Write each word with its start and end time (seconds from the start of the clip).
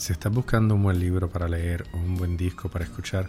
Si 0.00 0.12
estás 0.14 0.32
buscando 0.32 0.74
un 0.76 0.82
buen 0.82 0.98
libro 0.98 1.28
para 1.28 1.46
leer 1.46 1.84
o 1.92 1.98
un 1.98 2.16
buen 2.16 2.38
disco 2.38 2.70
para 2.70 2.86
escuchar, 2.86 3.28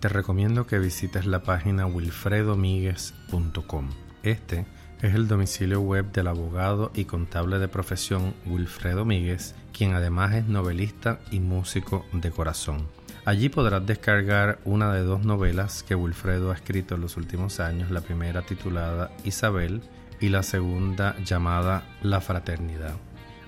te 0.00 0.10
recomiendo 0.10 0.66
que 0.66 0.78
visites 0.78 1.24
la 1.24 1.42
página 1.42 1.86
wilfredomiguez.com. 1.86 3.88
Este 4.22 4.66
es 5.00 5.14
el 5.14 5.28
domicilio 5.28 5.80
web 5.80 6.12
del 6.12 6.26
abogado 6.26 6.92
y 6.94 7.06
contable 7.06 7.58
de 7.58 7.68
profesión 7.68 8.34
Wilfredo 8.44 9.06
Míguez, 9.06 9.54
quien 9.72 9.94
además 9.94 10.34
es 10.34 10.46
novelista 10.46 11.20
y 11.30 11.40
músico 11.40 12.04
de 12.12 12.30
corazón. 12.30 12.86
Allí 13.24 13.48
podrás 13.48 13.86
descargar 13.86 14.58
una 14.66 14.92
de 14.92 15.04
dos 15.04 15.24
novelas 15.24 15.82
que 15.82 15.94
Wilfredo 15.94 16.50
ha 16.50 16.54
escrito 16.54 16.96
en 16.96 17.00
los 17.00 17.16
últimos 17.16 17.60
años, 17.60 17.90
la 17.90 18.02
primera 18.02 18.42
titulada 18.42 19.10
Isabel 19.24 19.80
y 20.20 20.28
la 20.28 20.42
segunda 20.42 21.16
llamada 21.24 21.82
La 22.02 22.20
Fraternidad. 22.20 22.96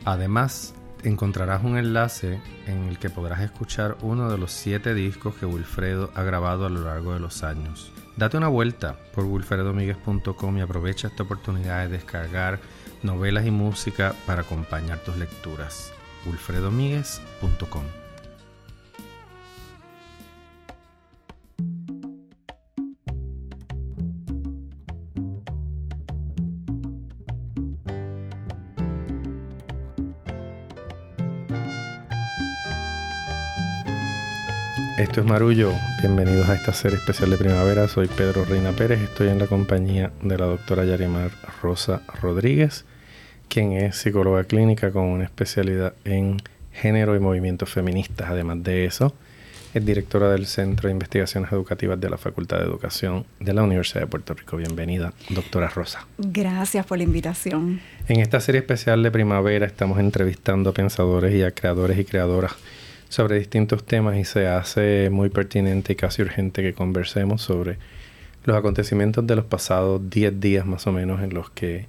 Además, 0.07 0.75
encontrarás 1.03 1.65
un 1.65 1.77
enlace 1.77 2.41
en 2.67 2.89
el 2.89 2.99
que 2.99 3.11
podrás 3.11 3.41
escuchar 3.41 3.97
uno 4.03 4.31
de 4.31 4.39
los 4.39 4.53
siete 4.53 4.95
discos 4.95 5.35
que 5.35 5.47
Wilfredo 5.47 6.11
ha 6.15 6.23
grabado 6.23 6.67
a 6.67 6.71
lo 6.71 6.85
largo 6.85 7.15
de 7.15 7.21
los 7.21 7.43
años. 7.43 7.91
Date 8.17 8.37
una 8.37 8.49
vuelta 8.49 8.97
por 9.15 9.25
wilfredomiguez.com 9.25 10.59
y 10.59 10.61
aprovecha 10.61 11.09
esta 11.09 11.23
oportunidad 11.23 11.85
de 11.85 11.89
descargar 11.97 12.61
novelas 13.03 13.47
y 13.47 13.51
música 13.51 14.15
para 14.27 14.43
acompañar 14.43 14.99
tus 14.99 15.17
lecturas. 15.17 15.93
wilfredomiguez.com 16.27 18.02
Esto 34.99 35.23
es 35.23 35.27
Marullo, 35.27 35.73
bienvenidos 36.01 36.51
a 36.51 36.55
esta 36.55 36.75
serie 36.75 36.99
especial 36.99 37.31
de 37.31 37.39
primavera. 37.39 37.89
Soy 37.89 38.09
Pedro 38.09 38.45
Reina 38.45 38.73
Pérez, 38.73 39.01
estoy 39.01 39.29
en 39.29 39.39
la 39.39 39.47
compañía 39.47 40.13
de 40.21 40.37
la 40.37 40.45
doctora 40.45 40.85
Yarimar 40.85 41.31
Rosa 41.63 42.03
Rodríguez, 42.21 42.85
quien 43.49 43.73
es 43.73 43.97
psicóloga 43.97 44.45
clínica 44.45 44.93
con 44.93 45.05
una 45.05 45.25
especialidad 45.25 45.95
en 46.05 46.43
género 46.73 47.17
y 47.17 47.21
movimientos 47.21 47.71
feministas. 47.71 48.29
Además 48.31 48.63
de 48.63 48.85
eso, 48.85 49.15
es 49.73 49.83
directora 49.83 50.29
del 50.29 50.45
Centro 50.45 50.89
de 50.89 50.93
Investigaciones 50.93 51.51
Educativas 51.53 51.99
de 51.99 52.11
la 52.11 52.19
Facultad 52.19 52.59
de 52.59 52.65
Educación 52.65 53.25
de 53.41 53.55
la 53.55 53.63
Universidad 53.63 54.03
de 54.03 54.09
Puerto 54.09 54.35
Rico. 54.35 54.59
Bienvenida, 54.59 55.15
doctora 55.31 55.71
Rosa. 55.71 56.07
Gracias 56.19 56.85
por 56.85 56.99
la 56.99 57.05
invitación. 57.05 57.81
En 58.09 58.21
esta 58.21 58.41
serie 58.41 58.61
especial 58.61 59.03
de 59.03 59.11
primavera 59.11 59.65
estamos 59.65 59.99
entrevistando 59.99 60.69
a 60.71 60.75
pensadores 60.75 61.35
y 61.35 61.43
a 61.43 61.51
creadores 61.53 61.99
y 61.99 62.05
creadoras 62.05 62.53
sobre 63.13 63.39
distintos 63.39 63.85
temas 63.85 64.17
y 64.17 64.25
se 64.25 64.47
hace 64.47 65.11
muy 65.11 65.29
pertinente 65.29 65.93
y 65.93 65.97
casi 65.97 66.23
urgente 66.23 66.63
que 66.63 66.73
conversemos 66.73 67.43
sobre 67.43 67.77
los 68.45 68.57
acontecimientos 68.57 69.27
de 69.27 69.37
los 69.37 69.45
pasados 69.45 70.01
10 70.09 70.41
días 70.41 70.65
más 70.65 70.87
o 70.87 70.93
menos 70.93 71.23
en 71.23 71.35
los 71.35 71.51
que 71.51 71.89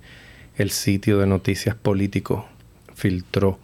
el 0.57 0.69
sitio 0.69 1.19
de 1.19 1.25
noticias 1.25 1.75
político 1.75 2.45
filtró 2.93 3.57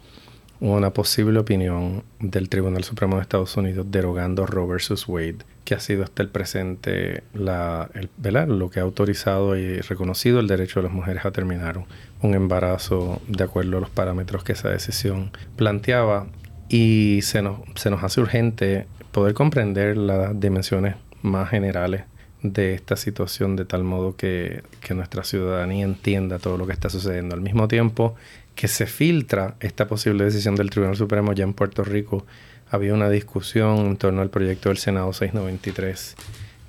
una 0.60 0.90
posible 0.90 1.38
opinión 1.38 2.02
del 2.18 2.48
Tribunal 2.48 2.82
Supremo 2.82 3.16
de 3.16 3.22
Estados 3.22 3.54
Unidos 3.58 3.86
derogando 3.90 4.46
Roe 4.46 4.66
versus 4.66 5.06
Wade, 5.06 5.38
que 5.66 5.74
ha 5.74 5.80
sido 5.80 6.02
hasta 6.02 6.22
el 6.22 6.30
presente 6.30 7.22
la, 7.34 7.90
lo 8.46 8.70
que 8.70 8.80
ha 8.80 8.84
autorizado 8.84 9.56
y 9.58 9.80
reconocido 9.80 10.40
el 10.40 10.46
derecho 10.46 10.80
de 10.80 10.84
las 10.84 10.94
mujeres 10.94 11.26
a 11.26 11.30
terminar 11.30 11.84
un 12.22 12.34
embarazo 12.34 13.20
de 13.28 13.44
acuerdo 13.44 13.76
a 13.76 13.80
los 13.80 13.90
parámetros 13.90 14.44
que 14.44 14.52
esa 14.52 14.70
decisión 14.70 15.30
planteaba 15.56 16.26
y 16.70 17.20
se 17.22 17.42
nos, 17.42 17.58
se 17.74 17.90
nos 17.90 18.02
hace 18.04 18.20
urgente 18.20 18.86
poder 19.10 19.34
comprender 19.34 19.96
las 19.96 20.38
dimensiones 20.38 20.94
más 21.20 21.50
generales 21.50 22.04
de 22.42 22.74
esta 22.74 22.96
situación 22.96 23.56
de 23.56 23.64
tal 23.64 23.82
modo 23.82 24.16
que, 24.16 24.62
que, 24.80 24.94
nuestra 24.94 25.24
ciudadanía 25.24 25.84
entienda 25.84 26.38
todo 26.38 26.56
lo 26.56 26.66
que 26.66 26.72
está 26.72 26.88
sucediendo. 26.88 27.34
Al 27.34 27.42
mismo 27.42 27.68
tiempo 27.68 28.14
que 28.54 28.68
se 28.68 28.86
filtra 28.86 29.56
esta 29.60 29.88
posible 29.88 30.24
decisión 30.24 30.54
del 30.54 30.70
Tribunal 30.70 30.96
Supremo 30.96 31.32
ya 31.32 31.44
en 31.44 31.54
Puerto 31.54 31.82
Rico, 31.82 32.24
había 32.70 32.94
una 32.94 33.10
discusión 33.10 33.78
en 33.80 33.96
torno 33.96 34.22
al 34.22 34.30
proyecto 34.30 34.68
del 34.68 34.78
Senado 34.78 35.12
693 35.12 36.14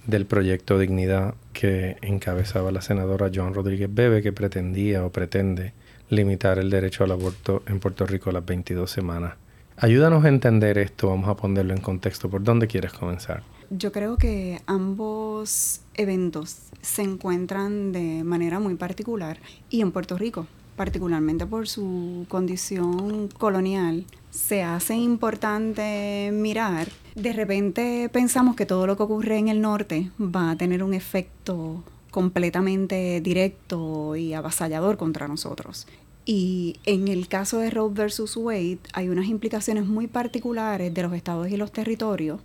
del 0.07 0.25
proyecto 0.25 0.79
Dignidad 0.79 1.35
que 1.53 1.97
encabezaba 2.01 2.72
la 2.72 2.81
senadora 2.81 3.29
Joan 3.34 3.53
Rodríguez 3.53 3.90
Bebe 3.94 4.23
que 4.23 4.34
pretendía 4.34 5.06
o 5.06 5.11
pretende 5.11 5.73
limitar 6.09 6.57
el 6.57 6.72
derecho 6.72 7.03
al 7.03 7.11
aborto 7.11 7.61
en 7.67 7.79
Puerto 7.79 8.07
Rico 8.07 8.31
a 8.31 8.34
las 8.34 8.44
22 8.44 8.90
semanas 8.90 9.35
Ayúdanos 9.83 10.23
a 10.25 10.27
entender 10.27 10.77
esto, 10.77 11.09
vamos 11.09 11.27
a 11.27 11.35
ponerlo 11.35 11.73
en 11.73 11.81
contexto. 11.81 12.29
¿Por 12.29 12.43
dónde 12.43 12.67
quieres 12.67 12.93
comenzar? 12.93 13.41
Yo 13.71 13.91
creo 13.91 14.15
que 14.15 14.61
ambos 14.67 15.81
eventos 15.95 16.55
se 16.81 17.01
encuentran 17.01 17.91
de 17.91 18.23
manera 18.23 18.59
muy 18.59 18.75
particular 18.75 19.39
y 19.71 19.81
en 19.81 19.91
Puerto 19.91 20.19
Rico, 20.19 20.45
particularmente 20.75 21.47
por 21.47 21.67
su 21.67 22.27
condición 22.29 23.27
colonial, 23.29 24.05
se 24.29 24.61
hace 24.61 24.93
importante 24.93 26.29
mirar. 26.31 26.87
De 27.15 27.33
repente 27.33 28.07
pensamos 28.13 28.55
que 28.55 28.67
todo 28.67 28.85
lo 28.85 28.95
que 28.95 29.03
ocurre 29.03 29.39
en 29.39 29.47
el 29.47 29.61
norte 29.61 30.11
va 30.19 30.51
a 30.51 30.55
tener 30.57 30.83
un 30.83 30.93
efecto 30.93 31.83
completamente 32.11 33.19
directo 33.21 34.15
y 34.15 34.35
avasallador 34.35 34.97
contra 34.97 35.27
nosotros. 35.27 35.87
Y 36.33 36.77
en 36.85 37.09
el 37.09 37.27
caso 37.27 37.57
de 37.57 37.69
Roe 37.69 37.91
versus 37.93 38.37
Wade 38.37 38.79
hay 38.93 39.09
unas 39.09 39.25
implicaciones 39.25 39.85
muy 39.85 40.07
particulares 40.07 40.93
de 40.93 41.03
los 41.03 41.11
estados 41.11 41.49
y 41.49 41.57
los 41.57 41.73
territorios, 41.73 42.39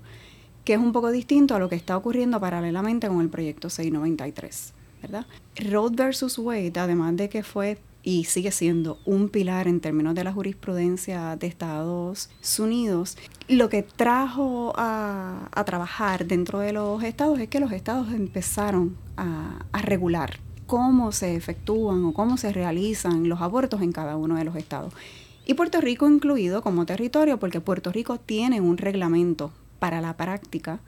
que 0.64 0.72
es 0.72 0.80
un 0.80 0.90
poco 0.90 1.12
distinto 1.12 1.54
a 1.54 1.60
lo 1.60 1.68
que 1.68 1.76
está 1.76 1.96
ocurriendo 1.96 2.40
paralelamente 2.40 3.06
con 3.06 3.20
el 3.20 3.28
proyecto 3.28 3.70
693, 3.70 4.72
¿verdad? 5.02 5.24
Roe 5.70 5.90
versus 5.92 6.36
Wade, 6.36 6.72
además 6.74 7.16
de 7.16 7.28
que 7.28 7.44
fue 7.44 7.78
y 8.02 8.24
sigue 8.24 8.50
siendo 8.50 8.98
un 9.04 9.28
pilar 9.28 9.68
en 9.68 9.78
términos 9.78 10.16
de 10.16 10.24
la 10.24 10.32
jurisprudencia 10.32 11.36
de 11.36 11.46
Estados 11.46 12.28
Unidos, 12.58 13.16
lo 13.46 13.68
que 13.68 13.84
trajo 13.84 14.72
a, 14.74 15.48
trabajar 15.64 16.26
dentro 16.26 16.58
de 16.58 16.72
los 16.72 17.04
estados 17.04 17.38
es 17.38 17.46
que 17.46 17.60
los 17.60 17.70
estados 17.70 18.12
empezaron 18.12 18.96
a, 19.16 19.64
a 19.70 19.80
regular 19.80 20.40
cómo 20.66 21.12
se 21.12 21.36
efectúan 21.36 22.04
o 22.04 22.12
cómo 22.12 22.36
se 22.36 22.52
realizan 22.52 23.28
los 23.28 23.40
abortos 23.40 23.82
en 23.82 23.92
cada 23.92 24.16
uno 24.16 24.36
de 24.36 24.44
los 24.44 24.56
estados. 24.56 24.92
Y 25.46 25.54
Puerto 25.54 25.80
Rico 25.80 26.08
incluido 26.08 26.60
como 26.62 26.86
territorio, 26.86 27.38
porque 27.38 27.60
Puerto 27.60 27.92
Rico 27.92 28.18
tiene 28.18 28.60
un 28.60 28.78
reglamento 28.78 29.52
para 29.78 30.00
la 30.00 30.16
práctica 30.16 30.80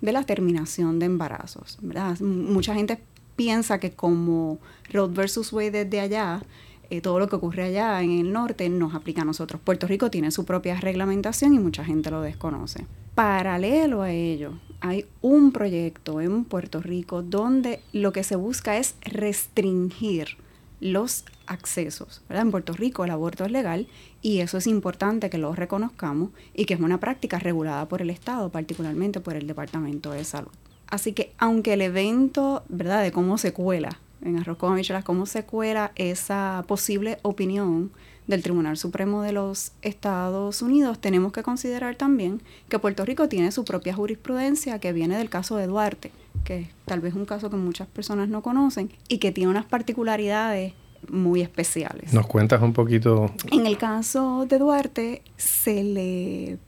de 0.00 0.12
la 0.12 0.22
terminación 0.24 0.98
de 0.98 1.06
embarazos. 1.06 1.78
Mucha 2.20 2.74
gente 2.74 2.98
piensa 3.36 3.78
que 3.78 3.92
como 3.92 4.58
Road 4.90 5.10
versus 5.10 5.52
Wade 5.52 5.84
desde 5.84 6.00
allá, 6.00 6.42
eh, 6.88 7.00
todo 7.00 7.18
lo 7.18 7.28
que 7.28 7.36
ocurre 7.36 7.64
allá 7.64 8.00
en 8.02 8.12
el 8.12 8.32
norte 8.32 8.68
nos 8.68 8.94
aplica 8.94 9.22
a 9.22 9.24
nosotros. 9.24 9.60
Puerto 9.62 9.86
Rico 9.86 10.10
tiene 10.10 10.30
su 10.30 10.44
propia 10.44 10.80
reglamentación 10.80 11.52
y 11.52 11.58
mucha 11.58 11.84
gente 11.84 12.10
lo 12.10 12.22
desconoce. 12.22 12.86
Paralelo 13.14 14.02
a 14.02 14.10
ello, 14.10 14.52
hay 14.80 15.06
un 15.22 15.52
proyecto 15.52 16.20
en 16.20 16.44
Puerto 16.44 16.80
Rico 16.80 17.22
donde 17.22 17.80
lo 17.92 18.12
que 18.12 18.24
se 18.24 18.36
busca 18.36 18.76
es 18.76 18.94
restringir 19.02 20.36
los 20.80 21.24
accesos. 21.46 22.22
En 22.28 22.50
Puerto 22.50 22.72
Rico 22.72 23.04
el 23.04 23.10
aborto 23.10 23.44
es 23.44 23.50
legal 23.50 23.86
y 24.22 24.40
eso 24.40 24.58
es 24.58 24.66
importante 24.66 25.30
que 25.30 25.38
lo 25.38 25.54
reconozcamos 25.54 26.30
y 26.54 26.64
que 26.64 26.74
es 26.74 26.80
una 26.80 27.00
práctica 27.00 27.38
regulada 27.38 27.88
por 27.88 28.02
el 28.02 28.10
Estado, 28.10 28.50
particularmente 28.50 29.20
por 29.20 29.34
el 29.34 29.46
Departamento 29.46 30.10
de 30.10 30.24
Salud. 30.24 30.50
Así 30.88 31.12
que 31.12 31.32
aunque 31.38 31.74
el 31.74 31.82
evento, 31.82 32.62
¿verdad?, 32.68 33.02
de 33.02 33.12
cómo 33.12 33.38
se 33.38 33.52
cuela 33.52 33.98
en 34.22 34.38
Arroz 34.38 34.58
con 34.58 34.80
cómo 35.04 35.26
se 35.26 35.44
cuela 35.44 35.92
esa 35.94 36.64
posible 36.66 37.18
opinión 37.22 37.90
del 38.26 38.42
Tribunal 38.42 38.76
Supremo 38.76 39.22
de 39.22 39.32
los 39.32 39.72
Estados 39.82 40.62
Unidos, 40.62 41.00
tenemos 41.00 41.32
que 41.32 41.42
considerar 41.42 41.96
también 41.96 42.42
que 42.68 42.78
Puerto 42.78 43.04
Rico 43.04 43.28
tiene 43.28 43.52
su 43.52 43.64
propia 43.64 43.94
jurisprudencia 43.94 44.78
que 44.78 44.92
viene 44.92 45.16
del 45.16 45.30
caso 45.30 45.56
de 45.56 45.66
Duarte, 45.66 46.10
que 46.44 46.60
es 46.60 46.68
tal 46.84 47.00
vez 47.00 47.14
un 47.14 47.24
caso 47.24 47.50
que 47.50 47.56
muchas 47.56 47.88
personas 47.88 48.28
no 48.28 48.42
conocen 48.42 48.90
y 49.08 49.18
que 49.18 49.32
tiene 49.32 49.50
unas 49.50 49.66
particularidades 49.66 50.74
muy 51.08 51.40
especiales. 51.40 52.12
¿Nos 52.12 52.26
cuentas 52.26 52.60
un 52.62 52.72
poquito? 52.72 53.32
En 53.52 53.66
el 53.66 53.78
caso 53.78 54.46
de 54.48 54.58
Duarte 54.58 55.22
se 55.36 55.84
le, 55.84 56.58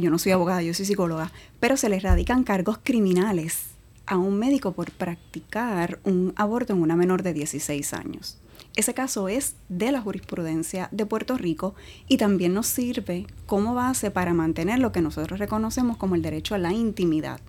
yo 0.00 0.10
no 0.10 0.18
soy 0.18 0.32
abogada, 0.32 0.62
yo 0.62 0.74
soy 0.74 0.84
psicóloga, 0.84 1.32
pero 1.60 1.76
se 1.76 1.88
le 1.88 2.00
radican 2.00 2.44
cargos 2.44 2.78
criminales 2.82 3.68
a 4.06 4.16
un 4.16 4.38
médico 4.38 4.72
por 4.72 4.90
practicar 4.90 6.00
un 6.04 6.32
aborto 6.36 6.72
en 6.72 6.82
una 6.82 6.96
menor 6.96 7.22
de 7.22 7.34
16 7.34 7.92
años. 7.94 8.38
Ese 8.78 8.94
caso 8.94 9.26
es 9.28 9.56
de 9.68 9.90
la 9.90 10.00
jurisprudencia 10.00 10.88
de 10.92 11.04
Puerto 11.04 11.36
Rico 11.36 11.74
y 12.06 12.16
también 12.16 12.54
nos 12.54 12.68
sirve 12.68 13.26
como 13.44 13.74
base 13.74 14.12
para 14.12 14.34
mantener 14.34 14.78
lo 14.78 14.92
que 14.92 15.00
nosotros 15.00 15.40
reconocemos 15.40 15.96
como 15.96 16.14
el 16.14 16.22
derecho 16.22 16.54
a 16.54 16.58
la 16.58 16.72
intimidad. 16.72 17.40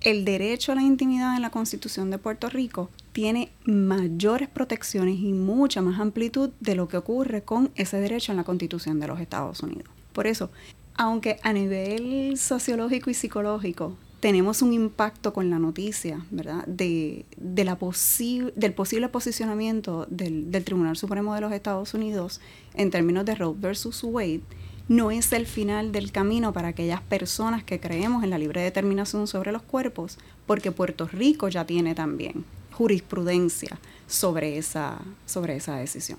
El 0.00 0.24
derecho 0.24 0.72
a 0.72 0.76
la 0.76 0.80
intimidad 0.80 1.36
en 1.36 1.42
la 1.42 1.50
Constitución 1.50 2.10
de 2.10 2.16
Puerto 2.16 2.48
Rico 2.48 2.88
tiene 3.12 3.52
mayores 3.66 4.48
protecciones 4.48 5.18
y 5.18 5.34
mucha 5.34 5.82
más 5.82 6.00
amplitud 6.00 6.48
de 6.60 6.74
lo 6.74 6.88
que 6.88 6.96
ocurre 6.96 7.42
con 7.42 7.70
ese 7.74 7.98
derecho 7.98 8.32
en 8.32 8.38
la 8.38 8.44
Constitución 8.44 9.00
de 9.00 9.08
los 9.08 9.20
Estados 9.20 9.60
Unidos. 9.60 9.90
Por 10.14 10.26
eso, 10.26 10.50
Aunque 10.94 11.38
a 11.42 11.52
nivel 11.52 12.36
sociológico 12.36 13.10
y 13.10 13.14
psicológico 13.14 13.96
tenemos 14.20 14.60
un 14.60 14.72
impacto 14.72 15.32
con 15.32 15.50
la 15.50 15.58
noticia, 15.58 16.24
¿verdad? 16.30 16.64
De, 16.66 17.24
de 17.38 17.64
la 17.64 17.78
del 18.54 18.74
posible 18.74 19.08
posicionamiento 19.08 20.06
del, 20.10 20.50
del, 20.50 20.64
Tribunal 20.64 20.96
Supremo 20.96 21.34
de 21.34 21.40
los 21.40 21.52
Estados 21.52 21.94
Unidos 21.94 22.40
en 22.74 22.90
términos 22.90 23.24
de 23.24 23.34
Roe 23.34 23.54
versus 23.58 24.04
Wade, 24.04 24.42
no 24.88 25.10
es 25.10 25.32
el 25.32 25.46
final 25.46 25.92
del 25.92 26.12
camino 26.12 26.52
para 26.52 26.68
aquellas 26.68 27.00
personas 27.00 27.62
que 27.64 27.80
creemos 27.80 28.22
en 28.24 28.30
la 28.30 28.38
libre 28.38 28.60
determinación 28.60 29.26
sobre 29.26 29.52
los 29.52 29.62
cuerpos, 29.62 30.18
porque 30.46 30.72
Puerto 30.72 31.06
Rico 31.06 31.48
ya 31.48 31.64
tiene 31.64 31.94
también 31.94 32.44
jurisprudencia 32.72 33.78
sobre 34.06 34.58
esa, 34.58 34.98
sobre 35.26 35.56
esa 35.56 35.76
decisión. 35.76 36.18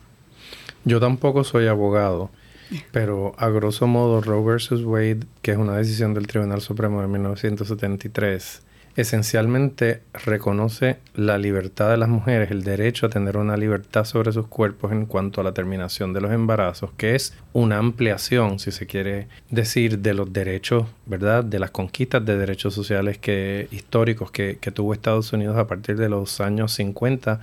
Yo 0.86 1.00
tampoco 1.00 1.44
soy 1.44 1.68
abogado, 1.68 2.32
pero 2.92 3.34
a 3.38 3.50
grosso 3.50 3.88
modo 3.88 4.22
Roe 4.22 4.44
versus 4.44 4.84
Wade, 4.84 5.22
que 5.42 5.52
es 5.52 5.58
una 5.58 5.78
decisión 5.78 6.14
del 6.14 6.28
Tribunal 6.28 6.62
Supremo 6.62 7.02
de 7.02 7.08
1973, 7.08 8.62
esencialmente 8.96 10.02
reconoce 10.26 10.98
la 11.16 11.38
libertad 11.38 11.90
de 11.90 11.98
las 11.98 12.10
mujeres, 12.10 12.52
el 12.52 12.64
derecho 12.64 13.06
a 13.06 13.10
tener 13.10 13.38
una 13.38 13.56
libertad 13.56 14.06
sobre 14.06 14.32
sus 14.32 14.48
cuerpos 14.48 14.92
en 14.92 15.06
cuanto 15.06 15.42
a 15.42 15.44
la 15.44 15.54
terminación 15.54 16.14
de 16.14 16.22
los 16.22 16.32
embarazos, 16.32 16.92
que 16.98 17.16
es 17.16 17.34
una 17.54 17.78
ampliación, 17.78 18.60
si 18.60 18.72
se 18.72 18.88
quiere 18.88 19.28
decir, 19.50 20.00
de 20.00 20.14
los 20.14 20.32
derechos, 20.34 20.88
¿verdad? 21.06 21.44
De 21.44 21.60
las 21.60 21.72
conquistas 21.72 22.26
de 22.26 22.38
derechos 22.38 22.74
sociales 22.74 23.18
que, 23.18 23.68
históricos 23.72 24.32
que, 24.32 24.58
que 24.60 24.72
tuvo 24.72 24.94
Estados 24.94 25.32
Unidos 25.34 25.58
a 25.58 25.68
partir 25.68 25.98
de 25.98 26.10
los 26.10 26.42
años 26.42 26.74
50, 26.74 27.40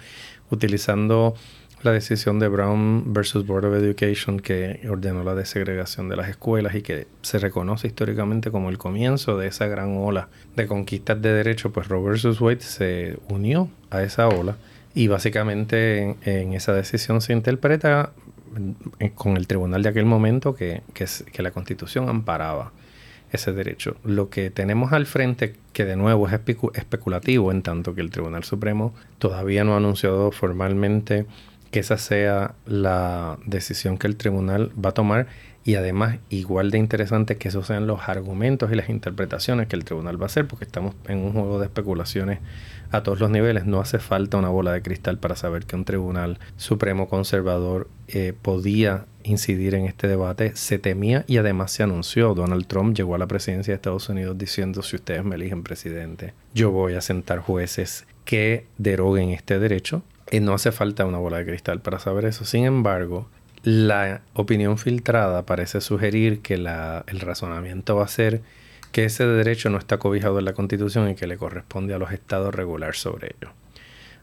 utilizando 0.51 1.35
la 1.83 1.93
decisión 1.93 2.39
de 2.39 2.49
Brown 2.49 3.13
versus 3.13 3.47
Board 3.47 3.67
of 3.67 3.75
Education 3.75 4.41
que 4.41 4.81
ordenó 4.91 5.23
la 5.23 5.35
desegregación 5.35 6.09
de 6.09 6.17
las 6.17 6.29
escuelas 6.29 6.75
y 6.75 6.83
que 6.83 7.07
se 7.23 7.39
reconoce 7.39 7.87
históricamente 7.87 8.51
como 8.51 8.69
el 8.69 8.79
comienzo 8.79 9.39
de 9.39 9.47
esa 9.49 9.67
gran 9.67 9.97
ola 9.97 10.29
de 10.57 10.67
conquistas 10.67 11.21
de 11.23 11.33
derechos, 11.33 11.73
pues 11.73 11.89
Roe 11.89 12.03
versus 12.03 12.41
Wade 12.41 12.61
se 12.61 13.19
unió 13.29 13.69
a 13.91 14.03
esa 14.03 14.29
ola 14.29 14.57
y 14.95 15.07
básicamente 15.07 16.17
en, 16.23 16.55
esa 16.55 16.73
decisión 16.73 17.21
se 17.21 17.33
interpreta 17.33 18.13
eh, 18.99 19.13
con 19.15 19.37
el 19.37 19.47
tribunal 19.47 19.83
de 19.83 19.91
aquel 19.91 20.07
momento 20.07 20.55
que, 20.55 20.83
que, 20.95 21.07
que 21.33 21.43
la 21.43 21.53
constitución 21.53 22.09
amparaba 22.09 22.73
ese 23.31 23.53
derecho. 23.53 23.97
Lo 24.05 24.31
que 24.31 24.51
tenemos 24.51 24.93
al 24.93 25.07
frente, 25.07 25.55
que 25.73 25.85
de 25.85 25.97
nuevo 25.97 26.27
es 26.27 26.33
especulativo, 26.33 27.53
en 27.53 27.63
tanto 27.63 27.95
que 27.95 28.01
el 28.01 28.11
Tribunal 28.11 28.45
Supremo 28.45 28.95
todavía 29.19 29.65
no 29.65 29.75
ha 29.75 29.77
anunciado 29.77 30.31
formalmente 30.33 31.27
que 31.71 31.81
esa 31.81 31.99
sea 31.99 32.55
la 32.67 33.39
decisión 33.47 33.99
que 33.99 34.07
el 34.07 34.17
tribunal 34.17 34.73
va 34.83 34.91
a 34.91 34.95
tomar 34.95 35.27
y 35.69 35.75
además 35.75 36.19
igual 36.31 36.71
de 36.71 36.79
interesante 36.79 37.37
que 37.37 37.49
esos 37.49 37.67
sean 37.67 37.87
los 37.87 38.09
argumentos 38.09 38.73
y 38.73 38.75
las 38.75 38.89
interpretaciones 38.89 39.67
que 39.67 39.77
el 39.77 39.85
tribunal 39.85 40.19
va 40.19 40.25
a 40.25 40.27
hacer 40.29 40.47
porque 40.47 40.65
estamos 40.65 40.95
en 41.07 41.19
un 41.19 41.33
juego 41.33 41.59
de 41.59 41.67
especulaciones 41.67 42.39
a 42.91 43.03
todos 43.03 43.21
los 43.21 43.31
niveles. 43.31 43.67
No 43.67 43.79
hace 43.81 43.99
falta 43.99 44.39
una 44.39 44.49
bola 44.49 44.73
de 44.73 44.81
cristal 44.81 45.19
para 45.19 45.37
saber 45.37 45.67
que 45.67 45.77
un 45.77 45.85
tribunal 45.85 46.39
supremo 46.57 47.07
conservador 47.09 47.89
eh, 48.07 48.33
podía 48.41 49.05
incidir 49.25 49.75
en 49.75 49.85
este 49.85 50.09
debate. 50.09 50.53
Se 50.57 50.79
temía 50.79 51.25
y 51.27 51.37
además 51.37 51.71
se 51.71 51.83
anunció. 51.83 52.33
Donald 52.33 52.67
Trump 52.67 52.97
llegó 52.97 53.15
a 53.15 53.19
la 53.19 53.27
presidencia 53.27 53.73
de 53.73 53.77
Estados 53.77 54.09
Unidos 54.09 54.39
diciendo 54.39 54.83
si 54.83 54.97
ustedes 54.97 55.23
me 55.23 55.35
eligen 55.35 55.65
presidente, 55.65 56.33
yo 56.55 56.71
voy 56.71 56.95
a 56.95 57.03
sentar 57.03 57.41
jueces 57.41 58.07
que 58.25 58.65
deroguen 58.79 59.31
este 59.31 59.59
derecho 59.59 60.03
y 60.31 60.41
no 60.41 60.55
hace 60.55 60.73
falta 60.73 61.07
una 61.07 61.19
bola 61.19 61.39
de 61.39 61.47
cristal 61.47 61.81
para 61.81 61.99
saber 61.99 62.25
eso. 62.25 62.45
Sin 62.45 62.65
embargo, 62.65 63.29
la 63.63 64.23
opinión 64.35 64.79
filtrada 64.79 65.45
parece 65.45 65.81
sugerir 65.81 66.41
que 66.41 66.55
el 66.55 67.21
razonamiento 67.21 67.97
va 67.97 68.05
a 68.05 68.09
ser 68.09 68.43
que 68.93 69.05
ese 69.05 69.27
derecho 69.27 69.69
no 69.71 69.79
está 69.79 69.99
cobijado 69.99 70.39
en 70.39 70.45
la 70.45 70.55
Constitución 70.55 71.11
y 71.11 71.15
que 71.15 71.27
le 71.27 71.37
corresponde 71.37 71.95
a 71.95 71.99
los 71.99 72.13
estados 72.13 72.55
regular 72.55 72.95
sobre 72.95 73.35
ello. 73.39 73.53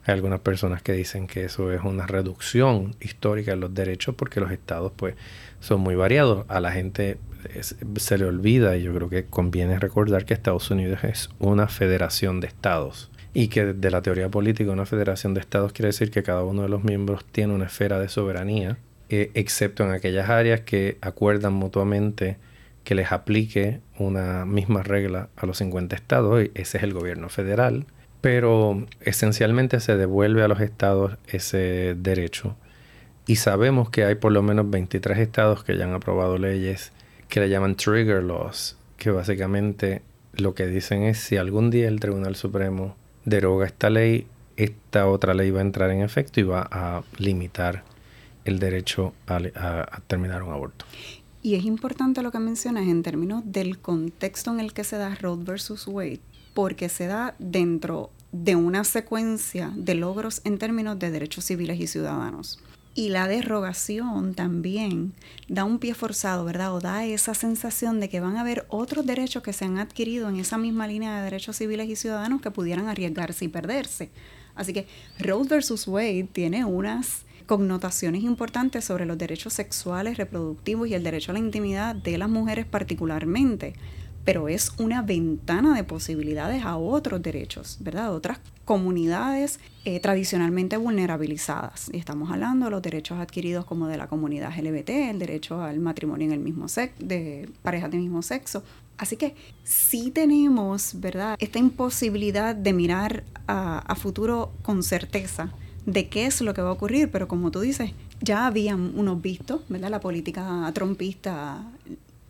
Hay 0.04 0.14
algunas 0.14 0.40
personas 0.40 0.82
que 0.82 0.92
dicen 0.92 1.26
que 1.26 1.44
eso 1.44 1.72
es 1.72 1.82
una 1.82 2.06
reducción 2.06 2.94
histórica 3.00 3.52
de 3.52 3.56
los 3.56 3.74
derechos 3.74 4.14
porque 4.14 4.40
los 4.40 4.52
estados 4.52 4.92
pues 4.94 5.14
son 5.60 5.80
muy 5.80 5.96
variados. 5.96 6.46
A 6.48 6.60
la 6.60 6.70
gente 6.72 7.18
se 7.96 8.18
le 8.18 8.24
olvida 8.24 8.76
y 8.76 8.84
yo 8.84 8.94
creo 8.94 9.08
que 9.08 9.26
conviene 9.26 9.78
recordar 9.78 10.24
que 10.24 10.34
Estados 10.34 10.70
Unidos 10.70 11.02
es 11.04 11.30
una 11.38 11.68
federación 11.68 12.40
de 12.40 12.46
estados 12.46 13.10
y 13.38 13.48
que 13.48 13.74
de 13.74 13.90
la 13.90 14.00
teoría 14.00 14.30
política 14.30 14.70
una 14.70 14.86
federación 14.86 15.34
de 15.34 15.40
estados 15.40 15.74
quiere 15.74 15.88
decir 15.88 16.10
que 16.10 16.22
cada 16.22 16.42
uno 16.42 16.62
de 16.62 16.70
los 16.70 16.84
miembros 16.84 17.22
tiene 17.22 17.52
una 17.52 17.66
esfera 17.66 18.00
de 18.00 18.08
soberanía, 18.08 18.78
eh, 19.10 19.30
excepto 19.34 19.84
en 19.84 19.90
aquellas 19.90 20.30
áreas 20.30 20.62
que 20.62 20.96
acuerdan 21.02 21.52
mutuamente 21.52 22.38
que 22.82 22.94
les 22.94 23.12
aplique 23.12 23.80
una 23.98 24.46
misma 24.46 24.82
regla 24.82 25.28
a 25.36 25.44
los 25.44 25.58
50 25.58 25.94
estados, 25.94 26.44
y 26.44 26.50
ese 26.54 26.78
es 26.78 26.82
el 26.82 26.94
gobierno 26.94 27.28
federal, 27.28 27.84
pero 28.22 28.86
esencialmente 29.02 29.80
se 29.80 29.98
devuelve 29.98 30.42
a 30.42 30.48
los 30.48 30.60
estados 30.60 31.18
ese 31.26 31.94
derecho. 31.94 32.56
Y 33.26 33.36
sabemos 33.36 33.90
que 33.90 34.06
hay 34.06 34.14
por 34.14 34.32
lo 34.32 34.40
menos 34.40 34.70
23 34.70 35.18
estados 35.18 35.62
que 35.62 35.76
ya 35.76 35.84
han 35.84 35.92
aprobado 35.92 36.38
leyes 36.38 36.90
que 37.28 37.40
le 37.40 37.50
llaman 37.50 37.74
trigger 37.74 38.22
laws, 38.22 38.78
que 38.96 39.10
básicamente 39.10 40.00
lo 40.32 40.54
que 40.54 40.66
dicen 40.66 41.02
es 41.02 41.18
si 41.18 41.36
algún 41.36 41.68
día 41.68 41.86
el 41.86 42.00
Tribunal 42.00 42.34
Supremo 42.34 42.96
deroga 43.26 43.66
esta 43.66 43.90
ley, 43.90 44.26
esta 44.56 45.06
otra 45.06 45.34
ley 45.34 45.50
va 45.50 45.58
a 45.58 45.62
entrar 45.62 45.90
en 45.90 46.00
efecto 46.00 46.40
y 46.40 46.44
va 46.44 46.66
a 46.70 47.02
limitar 47.18 47.84
el 48.46 48.58
derecho 48.58 49.12
a, 49.26 50.00
terminar 50.06 50.42
un 50.42 50.52
aborto. 50.52 50.86
Y 51.42 51.56
es 51.56 51.64
importante 51.64 52.22
lo 52.22 52.32
que 52.32 52.38
mencionas 52.38 52.86
en 52.86 53.02
términos 53.02 53.42
del 53.44 53.78
contexto 53.78 54.50
en 54.50 54.60
el 54.60 54.72
que 54.72 54.84
se 54.84 54.96
da 54.96 55.14
Roe 55.14 55.36
versus 55.38 55.86
Wade, 55.86 56.20
porque 56.54 56.88
se 56.88 57.06
da 57.06 57.34
dentro 57.38 58.10
de 58.32 58.56
una 58.56 58.84
secuencia 58.84 59.72
de 59.76 59.94
logros 59.94 60.40
en 60.44 60.58
términos 60.58 60.98
de 60.98 61.10
derechos 61.10 61.44
civiles 61.44 61.78
y 61.80 61.86
ciudadanos. 61.86 62.60
Y 62.98 63.10
la 63.10 63.28
derrogación 63.28 64.32
también 64.32 65.12
da 65.48 65.64
un 65.64 65.78
pie 65.78 65.92
forzado, 65.92 66.46
¿verdad? 66.46 66.74
O 66.74 66.80
da 66.80 67.04
esa 67.04 67.34
sensación 67.34 68.00
de 68.00 68.08
que 68.08 68.20
van 68.20 68.38
a 68.38 68.40
haber 68.40 68.64
otros 68.70 69.04
derechos 69.04 69.42
que 69.42 69.52
se 69.52 69.66
han 69.66 69.76
adquirido 69.76 70.30
en 70.30 70.36
esa 70.36 70.56
misma 70.56 70.86
línea 70.86 71.18
de 71.18 71.24
derechos 71.24 71.58
civiles 71.58 71.90
y 71.90 71.96
ciudadanos 71.96 72.40
que 72.40 72.50
pudieran 72.50 72.88
arriesgarse 72.88 73.44
y 73.44 73.48
perderse. 73.48 74.08
Así 74.54 74.72
que 74.72 74.86
Roe 75.18 75.46
versus 75.46 75.86
Wade 75.86 76.26
tiene 76.32 76.64
unas 76.64 77.26
connotaciones 77.44 78.22
importantes 78.22 78.86
sobre 78.86 79.04
los 79.04 79.18
derechos 79.18 79.52
sexuales, 79.52 80.16
reproductivos 80.16 80.88
y 80.88 80.94
el 80.94 81.04
derecho 81.04 81.32
a 81.32 81.34
la 81.34 81.40
intimidad 81.40 81.94
de 81.94 82.16
las 82.16 82.30
mujeres 82.30 82.64
particularmente 82.64 83.74
pero 84.26 84.48
es 84.48 84.72
una 84.78 85.02
ventana 85.02 85.76
de 85.76 85.84
posibilidades 85.84 86.64
a 86.64 86.76
otros 86.76 87.22
derechos, 87.22 87.78
¿verdad? 87.78 88.12
Otras 88.12 88.40
comunidades 88.64 89.60
eh, 89.84 90.00
tradicionalmente 90.00 90.76
vulnerabilizadas. 90.76 91.88
Y 91.92 91.98
estamos 91.98 92.32
hablando 92.32 92.64
de 92.64 92.72
los 92.72 92.82
derechos 92.82 93.20
adquiridos 93.20 93.64
como 93.64 93.86
de 93.86 93.96
la 93.96 94.08
comunidad 94.08 94.52
LGBT, 94.58 94.90
el 94.90 95.20
derecho 95.20 95.62
al 95.62 95.78
matrimonio 95.78 96.26
en 96.26 96.32
el 96.32 96.40
mismo 96.40 96.66
sexo, 96.66 96.96
de 97.06 97.48
parejas 97.62 97.92
de 97.92 97.98
mismo 97.98 98.20
sexo. 98.20 98.64
Así 98.98 99.16
que 99.16 99.36
sí 99.62 100.10
tenemos, 100.10 101.00
¿verdad? 101.00 101.36
Esta 101.38 101.60
imposibilidad 101.60 102.56
de 102.56 102.72
mirar 102.72 103.22
a, 103.46 103.78
a 103.78 103.94
futuro 103.94 104.50
con 104.62 104.82
certeza 104.82 105.52
de 105.84 106.08
qué 106.08 106.26
es 106.26 106.40
lo 106.40 106.52
que 106.52 106.62
va 106.62 106.70
a 106.70 106.72
ocurrir, 106.72 107.12
pero 107.12 107.28
como 107.28 107.52
tú 107.52 107.60
dices, 107.60 107.92
ya 108.20 108.46
habían 108.46 108.98
unos 108.98 109.22
vistos, 109.22 109.60
¿verdad? 109.68 109.90
La 109.90 110.00
política 110.00 110.68
trompista 110.74 111.64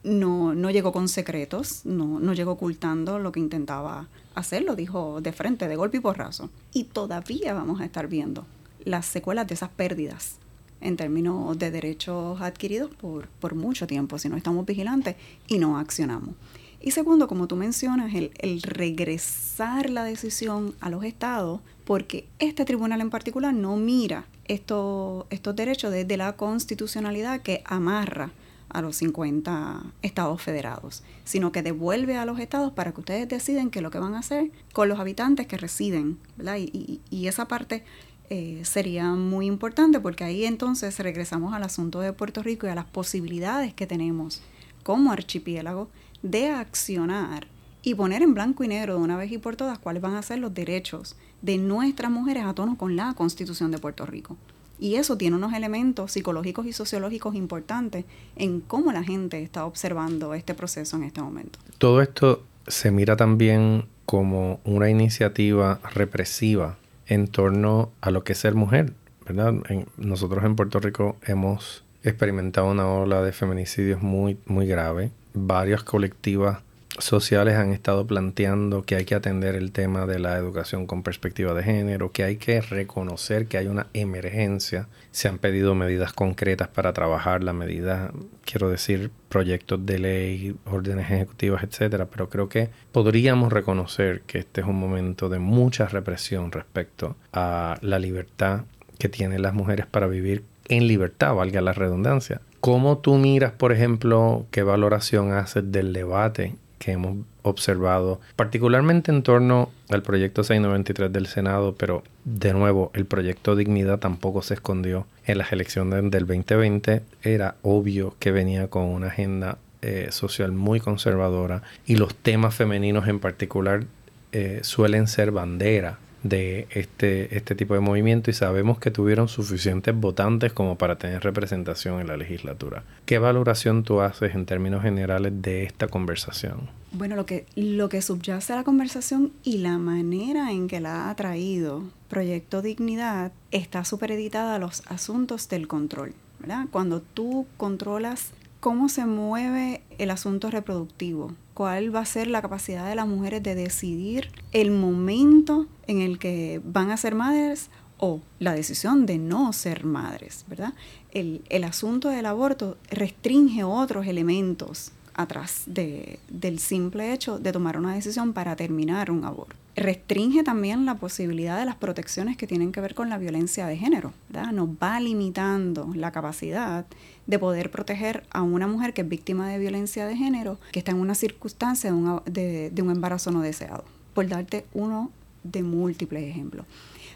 no, 0.07 0.55
no 0.55 0.71
llegó 0.71 0.93
con 0.93 1.09
secretos, 1.09 1.81
no, 1.85 2.21
no 2.21 2.33
llegó 2.33 2.53
ocultando 2.53 3.19
lo 3.19 3.33
que 3.33 3.41
intentaba 3.41 4.09
hacer, 4.35 4.63
lo 4.63 4.77
dijo 4.77 5.21
de 5.21 5.33
frente, 5.33 5.67
de 5.67 5.77
golpe 5.77 5.97
y 5.97 6.01
porrazo. 6.01 6.49
Y 6.73 6.85
todavía 6.85 7.55
vamos 7.55 7.81
a 7.81 7.85
estar 7.85 8.07
viendo 8.07 8.47
las 8.85 9.07
secuelas 9.07 9.49
de 9.49 9.55
esas 9.55 9.71
pérdidas 9.71 10.37
en 10.81 10.97
términos 10.97 11.59
de 11.59 11.73
derechos 11.73 12.41
adquiridos 12.41 12.95
por, 12.95 13.27
por 13.27 13.57
mucho 13.57 13.87
tiempo, 13.87 14.19
si 14.19 14.29
no 14.29 14.37
estamos 14.37 14.65
vigilantes 14.65 15.17
y 15.49 15.59
no 15.59 15.77
accionamos. 15.77 16.37
Y 16.81 16.93
segundo, 16.93 17.27
como 17.27 17.49
tú 17.49 17.57
mencionas, 17.57 18.15
el, 18.15 18.31
el, 18.39 18.63
regresar 18.63 19.91
la 19.91 20.05
decisión 20.05 20.75
a 20.81 20.89
los 20.89 21.03
estados, 21.03 21.61
porque 21.85 22.27
este 22.39 22.65
tribunal 22.65 23.01
en 23.01 23.11
particular 23.11 23.53
no 23.53 23.77
mira 23.77 24.27
estos, 24.45 25.27
estos 25.31 25.57
derechos 25.57 25.91
desde 25.91 26.17
la 26.17 26.35
constitucionalidad 26.35 27.41
que 27.41 27.63
amarra 27.65 28.31
a 28.69 28.83
los 28.83 28.97
50 28.97 29.85
estados 30.03 30.43
federados, 30.43 31.03
sino 31.25 31.53
que 31.53 31.63
devuelve 31.63 32.17
a 32.17 32.25
los 32.25 32.39
estados 32.39 32.73
para 32.73 32.93
que 32.93 33.01
ustedes 33.01 33.29
deciden 33.29 33.71
qué 33.71 33.79
es 33.79 33.83
lo 33.83 33.91
que 33.91 33.99
van 33.99 34.15
a 34.15 34.21
hacer 34.21 34.51
con 34.73 34.89
los 34.89 34.99
habitantes 34.99 35.47
que 35.47 35.57
residen. 35.57 36.19
Y, 36.57 37.27
esa 37.27 37.49
parte 37.49 37.85
eh, 38.31 38.61
sería 38.65 39.11
muy 39.13 39.47
importante 39.47 40.01
porque 40.01 40.25
ahí 40.25 40.45
entonces 40.45 40.99
regresamos 40.99 41.55
al 41.55 41.63
asunto 41.63 42.01
de 42.01 42.13
Puerto 42.13 42.43
Rico 42.43 42.67
y 42.67 42.71
a 42.71 42.75
las 42.75 42.85
posibilidades 42.85 43.75
que 43.75 43.87
tenemos 43.87 44.43
como 44.83 45.13
archipiélago 45.13 45.89
de 46.23 46.51
accionar 46.51 47.49
y 47.83 47.95
poner 47.95 48.23
en 48.23 48.35
blanco 48.35 48.65
y 48.65 48.69
negro 48.69 48.95
de 48.95 49.01
una 49.01 49.17
vez 49.17 49.31
y 49.31 49.39
por 49.39 49.57
todas 49.57 49.79
cuáles 49.79 50.03
van 50.03 50.15
a 50.15 50.23
ser 50.23 50.41
los 50.41 50.53
derechos 50.53 51.17
de 51.43 51.59
nuestras 51.59 52.11
mujeres 52.11 52.45
a 52.45 52.55
tono 52.55 52.77
con 52.77 52.97
la 52.97 53.15
Constitución 53.15 53.71
de 53.71 53.79
Puerto 53.79 54.07
Rico. 54.07 54.37
Y 54.79 54.97
eso 54.97 55.17
tiene 55.17 55.37
unos 55.37 55.53
elementos 55.55 56.13
psicológicos 56.13 56.67
y 56.67 56.73
sociológicos 56.73 57.35
importantes 57.35 58.05
en 58.37 58.61
cómo 58.61 58.93
la 58.93 59.03
gente 59.03 59.43
está 59.43 59.65
observando 59.65 60.35
este 60.35 60.55
proceso 60.55 60.97
en 60.97 61.05
este 61.05 61.23
momento. 61.23 61.59
Todo 61.79 62.03
esto 62.03 62.43
se 62.67 62.91
mira 62.91 63.17
también 63.17 63.87
como 64.05 64.61
una 64.65 64.91
iniciativa 64.91 65.81
represiva 65.95 66.77
en 67.07 67.29
torno 67.29 67.91
a 68.01 68.11
lo 68.11 68.25
que 68.25 68.33
es 68.33 68.39
ser 68.39 68.55
mujer, 68.55 68.93
¿verdad? 69.27 69.55
nosotros 69.97 70.45
en 70.45 70.57
Puerto 70.57 70.81
Rico 70.81 71.17
hemos 71.25 71.85
experimentado 72.03 72.71
una 72.71 72.87
ola 72.89 73.23
de 73.23 73.33
feminicidios 73.33 74.03
muy, 74.03 74.39
muy 74.47 74.67
grave. 74.67 75.11
Varias 75.35 75.83
colectivas 75.83 76.61
sociales 76.99 77.57
han 77.57 77.73
estado 77.73 78.07
planteando 78.07 78.85
que 78.85 78.97
hay 78.97 79.05
que 79.05 79.15
atender 79.15 79.55
el 79.55 79.73
tema 79.73 80.07
de 80.07 80.19
la 80.19 80.37
educación 80.37 80.87
con 80.87 81.03
perspectiva 81.03 81.55
de 81.55 81.63
género, 81.63 82.13
que 82.13 82.25
hay 82.25 82.37
que 82.37 82.61
reconocer 82.61 83.47
que 83.47 83.59
hay 83.59 83.67
una 83.67 83.87
emergencia. 83.93 84.89
Se 85.11 85.29
han 85.29 85.39
pedido 85.39 85.75
medidas 85.75 86.13
concretas 86.13 86.69
para 86.69 86.93
trabajar 86.93 87.43
la 87.43 87.53
medida, 87.53 88.13
quiero 88.45 88.69
decir, 88.69 89.11
proyectos 89.29 89.85
de 89.85 89.99
ley, 89.99 90.57
órdenes 90.65 91.11
ejecutivas, 91.11 91.63
etcétera, 91.63 92.07
pero 92.07 92.29
creo 92.29 92.49
que 92.49 92.71
podríamos 92.93 93.53
reconocer 93.53 94.23
que 94.23 94.39
este 94.39 94.61
es 94.61 94.67
un 94.67 94.79
momento 94.79 95.29
de 95.29 95.39
mucha 95.39 95.87
represión 95.87 96.53
respecto 96.53 97.17
a 97.33 97.79
la 97.83 97.99
libertad 97.99 98.63
que 98.99 99.09
tienen 99.09 99.43
las 99.43 99.55
mujeres 99.55 99.87
para 99.87 100.07
vivir 100.07 100.45
en 100.69 100.87
libertad, 100.89 101.35
valga 101.35 101.61
la 101.61 101.73
redundancia. 101.73 102.41
¿Cómo 102.61 102.99
tú 102.99 103.15
miras, 103.17 103.53
por 103.53 103.73
ejemplo, 103.73 104.47
qué 104.51 104.63
valoración 104.63 105.33
haces 105.33 105.71
del 105.71 105.93
debate 105.93 106.55
que 106.79 106.93
hemos 106.93 107.19
observado, 107.43 108.21
particularmente 108.35 109.11
en 109.11 109.23
torno 109.23 109.71
al 109.89 110.03
proyecto 110.03 110.43
693 110.45 111.13
del 111.13 111.27
Senado, 111.27 111.75
pero 111.77 112.03
de 112.25 112.53
nuevo, 112.53 112.91
el 112.95 113.07
proyecto 113.07 113.57
Dignidad 113.57 113.99
tampoco 113.99 114.43
se 114.43 114.55
escondió 114.55 115.07
en 115.27 115.39
las 115.39 115.53
elecciones 115.53 116.11
del 116.11 116.27
2020. 116.27 117.03
Era 117.23 117.57
obvio 117.63 118.15
que 118.19 118.33
venía 118.33 118.69
con 118.69 118.85
una 118.85 119.09
agenda 119.09 119.59
eh, 119.83 120.09
social 120.11 120.53
muy 120.53 120.81
conservadora 120.81 121.63
y 121.87 121.97
los 121.97 122.15
temas 122.15 122.55
femeninos 122.55 123.07
en 123.09 123.21
particular 123.21 123.85
eh, 124.33 124.61
suelen 124.63 125.07
ser 125.07 125.31
bandera 125.31 125.99
de 126.23 126.67
este, 126.71 127.37
este 127.37 127.55
tipo 127.55 127.75
de 127.75 127.81
movimiento 127.81 128.31
y 128.31 128.35
sabemos 128.35 128.79
que 128.79 128.91
tuvieron 128.91 129.29
suficientes 129.29 129.95
votantes 129.95 130.53
como 130.53 130.77
para 130.77 130.97
tener 130.97 131.23
representación 131.23 132.01
en 132.01 132.09
la 132.09 132.17
legislatura. 132.17 132.85
¿Qué 133.05 133.19
valoración 133.19 133.83
tú 133.85 134.01
haces 134.01 134.35
en 134.35 134.47
términos 134.47 134.83
generales 134.83 135.33
de 135.43 135.65
esta 135.65 135.89
conversación? 135.89 136.69
Bueno, 136.93 137.17
lo 137.17 137.27
que, 137.27 137.47
lo 137.57 137.89
que 137.89 138.03
subyace 138.03 138.53
a 138.53 138.57
la 138.57 138.65
conversación 138.65 139.33
y 139.43 139.59
la 139.59 139.79
manera 139.79 140.51
en 140.53 140.69
que 140.69 140.81
la 140.81 141.11
ha 141.11 141.17
traído 141.17 141.85
Proyecto 142.09 142.63
Dignidad 142.63 143.33
está 143.51 143.85
supereditada 143.85 144.55
a 144.55 144.59
los 144.59 144.83
asuntos 144.87 145.49
del 145.49 145.69
control. 145.69 146.15
¿verdad? 146.39 146.67
Cuando 146.71 147.01
tú 147.01 147.47
controlas 147.57 148.31
cómo 148.61 148.89
se 148.89 149.07
mueve 149.07 149.83
el 149.99 150.11
asunto 150.11 150.51
reproductivo, 150.51 151.33
cuál 151.57 151.95
va 151.95 152.01
a 152.01 152.05
ser 152.05 152.27
la 152.27 152.43
capacidad 152.43 152.87
de 152.87 152.95
las 152.95 153.09
mujeres 153.09 153.43
de 153.43 153.55
decidir 153.55 154.31
el 154.53 154.71
momento 154.71 155.67
en 155.87 156.03
el 156.03 156.19
que 156.19 156.61
van 156.63 156.91
a 156.91 156.99
ser 156.99 157.15
madres 157.15 157.71
o 157.97 158.21
la 158.39 158.53
decisión 158.53 159.07
de 159.07 159.17
no 159.17 159.55
ser 159.55 159.85
madres, 159.85 160.45
¿verdad? 160.49 160.75
El, 161.13 161.43
asunto 161.65 162.11
del 162.11 162.27
aborto 162.27 162.77
restringe 162.91 163.65
otros 163.65 164.07
elementos 164.07 164.93
atrás 165.15 165.63
del 165.67 166.59
simple 166.59 167.15
hecho 167.15 167.39
de 167.39 167.53
tomar 167.53 167.79
una 167.79 167.95
decisión 167.95 168.35
para 168.35 168.55
terminar 168.55 169.11
un 169.11 169.25
aborto 169.25 169.66
restringe 169.77 170.43
también 170.43 170.87
la 170.87 170.95
posibilidad 170.95 171.59
de 171.59 171.67
las 171.67 171.77
protecciones 171.77 172.39
que 172.39 172.47
tienen 172.47 172.73
que 172.73 172.81
ver 172.81 172.95
con 172.95 173.11
la 173.11 173.19
violencia 173.19 173.67
de 173.67 173.77
género. 173.77 174.15
Nos 174.53 174.69
va 174.71 174.99
limitando 175.01 175.93
la 175.95 176.11
capacidad 176.13 176.87
de 177.27 177.39
poder 177.39 177.71
proteger 177.71 178.25
a 178.31 178.43
una 178.43 178.67
mujer 178.67 178.95
que 178.95 179.03
es 179.03 179.09
víctima 179.09 179.49
de 179.49 179.59
violencia 179.59 180.07
de 180.07 180.17
género, 180.17 180.59
que 180.73 180.79
está 180.79 180.93
en 180.93 181.01
una 181.01 181.15
circunstancia 181.15 181.93
de, 182.25 182.73
un 182.83 182.91
embarazo 182.91 183.31
no 183.31 183.43
deseado, 183.43 183.85
por 184.15 184.27
darte 184.27 184.65
uno 184.73 185.11
de 185.45 185.63
múltiples 185.63 186.25
ejemplos. 186.25 186.65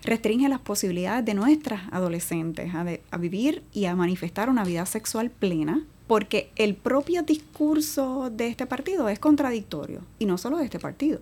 Restringe 0.05 0.49
las 0.49 0.61
posibilidades 0.61 1.25
de 1.25 1.35
nuestras 1.35 1.83
adolescentes 1.93 2.73
a 2.75 3.17
vivir 3.17 3.63
y 3.73 3.87
a 3.87 3.97
manifestar 3.97 4.51
una 4.51 4.65
vida 4.65 4.85
sexual 4.85 5.31
plena, 5.31 5.85
porque 6.07 6.51
el 6.57 6.75
propio 6.75 7.23
discurso 7.23 8.31
de 8.31 8.49
este 8.49 8.67
partido 8.67 9.09
es 9.09 9.19
contradictorio, 9.19 10.03
y 10.19 10.27
no 10.27 10.37
solo 10.37 10.59
de 10.59 10.65
este 10.65 10.79
partido 10.79 11.21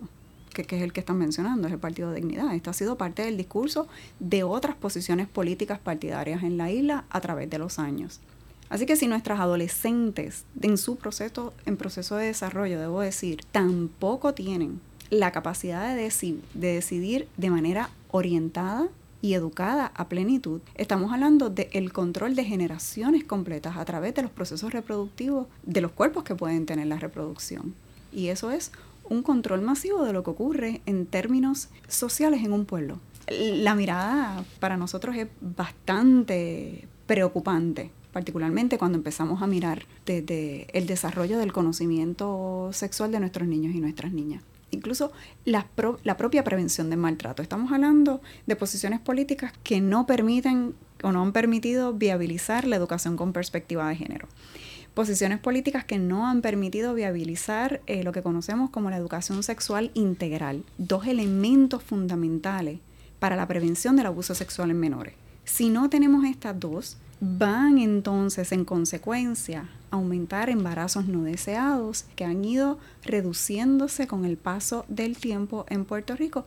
que, 0.65 0.77
es 0.77 0.81
el 0.83 0.93
que 0.93 0.99
están 0.99 1.17
mencionando, 1.17 1.67
es 1.67 1.73
el 1.73 1.79
Partido 1.79 2.09
de 2.09 2.17
Dignidad. 2.17 2.53
Esto 2.53 2.69
ha 2.69 2.73
sido 2.73 2.97
parte 2.97 3.23
del 3.23 3.37
discurso 3.37 3.87
de 4.19 4.43
otras 4.43 4.75
posiciones 4.75 5.27
políticas 5.27 5.79
partidarias 5.79 6.43
en 6.43 6.57
la 6.57 6.71
isla 6.71 7.05
a 7.09 7.21
través 7.21 7.49
de 7.49 7.59
los 7.59 7.79
años. 7.79 8.19
Así 8.69 8.85
que 8.85 8.95
si 8.95 9.07
nuestras 9.07 9.39
adolescentes 9.39 10.45
en 10.61 10.77
su 10.77 10.95
proceso, 10.95 11.53
en 11.65 11.75
proceso 11.75 12.15
de 12.15 12.27
desarrollo, 12.27 12.79
debo 12.79 13.01
decir, 13.01 13.41
tampoco 13.51 14.33
tienen 14.33 14.79
la 15.09 15.31
capacidad 15.31 15.95
de, 15.95 16.37
de 16.53 16.73
decidir 16.73 17.27
de 17.37 17.49
manera 17.49 17.89
orientada 18.11 18.87
y 19.21 19.33
educada 19.33 19.91
a 19.95 20.07
plenitud, 20.07 20.61
estamos 20.75 21.11
hablando 21.11 21.49
del 21.49 21.91
control 21.91 22.35
de 22.35 22.45
generaciones 22.45 23.23
completas 23.23 23.75
a 23.75 23.85
través 23.85 24.15
de 24.15 24.21
los 24.21 24.31
procesos 24.31 24.71
reproductivos 24.71 25.47
de 25.63 25.81
los 25.81 25.91
cuerpos 25.91 26.23
que 26.23 26.35
pueden 26.35 26.65
tener 26.65 26.87
la 26.87 26.97
reproducción. 26.97 27.73
Y 28.13 28.27
eso 28.27 28.51
es 28.51 28.71
un 29.09 29.23
control 29.23 29.61
masivo 29.61 30.03
de 30.05 30.13
lo 30.13 30.23
que 30.23 30.29
ocurre 30.29 30.81
en 30.85 31.05
términos 31.05 31.69
sociales 31.87 32.43
en 32.43 32.53
un 32.53 32.65
pueblo. 32.65 32.99
La 33.29 33.75
mirada 33.75 34.43
para 34.59 34.77
nosotros 34.77 35.15
es 35.15 35.27
bastante 35.41 36.87
preocupante, 37.05 37.91
particularmente 38.11 38.77
cuando 38.77 38.97
empezamos 38.97 39.41
a 39.41 39.47
mirar 39.47 39.85
desde 40.05 40.67
el 40.77 40.87
desarrollo 40.87 41.37
del 41.37 41.53
conocimiento 41.53 42.69
sexual 42.71 43.11
de 43.11 43.19
nuestros 43.19 43.47
niños 43.47 43.75
y 43.75 43.79
nuestras 43.79 44.11
niñas. 44.13 44.43
Incluso 44.71 45.11
la, 45.45 45.67
propia 46.17 46.43
prevención 46.43 46.89
del 46.89 46.99
maltrato. 46.99 47.41
Estamos 47.41 47.71
hablando 47.71 48.21
de 48.45 48.55
posiciones 48.55 48.99
políticas 48.99 49.51
que 49.63 49.81
no 49.81 50.05
permiten 50.05 50.75
o 51.01 51.11
no 51.11 51.23
han 51.23 51.31
permitido 51.31 51.93
viabilizar 51.93 52.67
la 52.67 52.75
educación 52.75 53.17
con 53.17 53.33
perspectiva 53.33 53.87
de 53.89 53.95
género 53.95 54.27
posiciones 54.93 55.39
políticas 55.39 55.85
que 55.85 55.97
no 55.97 56.27
han 56.27 56.41
permitido 56.41 56.93
viabilizar 56.93 57.81
eh, 57.87 58.03
lo 58.03 58.11
que 58.11 58.21
conocemos 58.21 58.69
como 58.69 58.89
la 58.89 58.97
educación 58.97 59.43
sexual 59.43 59.91
integral, 59.93 60.63
dos 60.77 61.07
elementos 61.07 61.83
fundamentales 61.83 62.79
para 63.19 63.35
la 63.35 63.47
prevención 63.47 63.95
del 63.95 64.07
abuso 64.07 64.35
sexual 64.35 64.71
en 64.71 64.79
menores. 64.79 65.13
Si 65.45 65.69
no 65.69 65.89
tenemos 65.89 66.25
estas 66.25 66.59
dos, 66.59 66.97
van 67.21 67.79
entonces 67.79 68.51
en 68.51 68.65
consecuencia 68.65 69.69
a 69.91 69.95
aumentar 69.95 70.49
embarazos 70.49 71.07
no 71.07 71.23
deseados 71.23 72.05
que 72.15 72.25
han 72.25 72.45
ido 72.45 72.79
reduciéndose 73.03 74.07
con 74.07 74.25
el 74.25 74.37
paso 74.37 74.85
del 74.87 75.17
tiempo 75.17 75.65
en 75.69 75.85
Puerto 75.85 76.15
Rico 76.15 76.45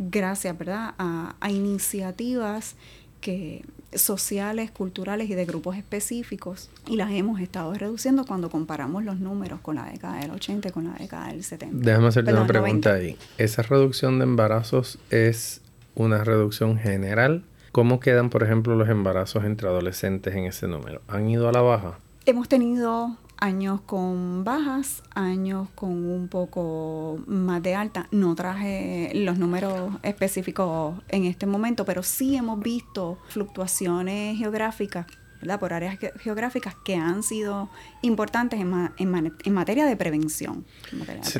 gracias 0.00 0.56
¿verdad? 0.56 0.94
A, 0.98 1.36
a 1.40 1.50
iniciativas 1.50 2.74
que 3.20 3.64
sociales, 3.94 4.70
culturales 4.70 5.28
y 5.30 5.34
de 5.34 5.44
grupos 5.44 5.76
específicos 5.76 6.70
y 6.86 6.96
las 6.96 7.10
hemos 7.10 7.40
estado 7.40 7.74
reduciendo 7.74 8.24
cuando 8.24 8.50
comparamos 8.50 9.04
los 9.04 9.18
números 9.18 9.60
con 9.60 9.76
la 9.76 9.86
década 9.86 10.20
del 10.20 10.30
80 10.30 10.68
y 10.68 10.70
con 10.72 10.84
la 10.84 10.94
década 10.94 11.28
del 11.28 11.42
70. 11.42 11.84
Déjame 11.84 12.08
hacerte 12.08 12.32
una 12.32 12.46
pregunta 12.46 12.94
ahí. 12.94 13.16
¿Esa 13.38 13.62
reducción 13.62 14.18
de 14.18 14.24
embarazos 14.24 14.98
es 15.10 15.60
una 15.94 16.24
reducción 16.24 16.78
general? 16.78 17.44
¿Cómo 17.72 18.00
quedan, 18.00 18.30
por 18.30 18.42
ejemplo, 18.42 18.74
los 18.74 18.88
embarazos 18.88 19.44
entre 19.44 19.68
adolescentes 19.68 20.34
en 20.34 20.44
ese 20.44 20.66
número? 20.66 21.02
¿Han 21.08 21.28
ido 21.28 21.48
a 21.48 21.52
la 21.52 21.60
baja? 21.60 21.98
Hemos 22.26 22.48
tenido 22.48 23.16
años 23.40 23.80
con 23.80 24.44
bajas, 24.44 25.02
años 25.14 25.68
con 25.74 25.90
un 25.90 26.28
poco 26.28 27.18
más 27.26 27.62
de 27.62 27.74
alta. 27.74 28.06
No 28.10 28.34
traje 28.34 29.10
los 29.14 29.38
números 29.38 29.92
específicos 30.02 30.94
en 31.08 31.24
este 31.24 31.46
momento, 31.46 31.84
pero 31.84 32.02
sí 32.02 32.36
hemos 32.36 32.60
visto 32.60 33.18
fluctuaciones 33.28 34.38
geográficas, 34.38 35.06
¿verdad? 35.40 35.58
por 35.58 35.72
áreas 35.72 35.98
geográficas 36.20 36.74
que 36.84 36.96
han 36.96 37.22
sido 37.22 37.70
importantes 38.02 38.60
en, 38.60 38.92
en, 38.98 39.52
materia 39.54 39.86
de 39.86 39.96
prevención. 39.96 40.64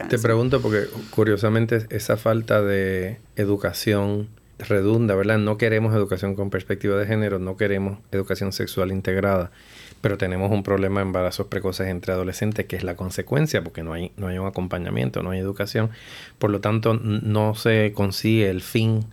Te 0.08 0.18
pregunto 0.18 0.62
porque 0.62 0.86
curiosamente 1.10 1.86
esa 1.90 2.16
falta 2.16 2.62
de 2.62 3.20
educación 3.36 4.28
redunda, 4.58 5.14
¿verdad? 5.14 5.38
No 5.38 5.58
queremos 5.58 5.94
educación 5.94 6.34
con 6.34 6.50
perspectiva 6.50 6.96
de 6.96 7.06
género, 7.06 7.38
no 7.38 7.56
queremos 7.56 7.98
educación 8.10 8.52
sexual 8.52 8.90
integrada 8.90 9.50
pero 10.00 10.18
tenemos 10.18 10.50
un 10.50 10.62
problema 10.62 11.00
de 11.00 11.06
embarazos 11.06 11.46
precoces 11.46 11.88
entre 11.88 12.12
adolescentes 12.12 12.66
que 12.66 12.76
es 12.76 12.84
la 12.84 12.96
consecuencia 12.96 13.62
porque 13.62 13.82
no 13.82 13.92
hay, 13.92 14.12
no 14.16 14.28
hay 14.28 14.38
un 14.38 14.46
acompañamiento, 14.46 15.22
no 15.22 15.30
hay 15.30 15.38
educación. 15.38 15.90
Por 16.38 16.50
lo 16.50 16.60
tanto, 16.60 16.94
no 16.94 17.54
se 17.54 17.92
consigue 17.92 18.50
el 18.50 18.62
fin 18.62 19.06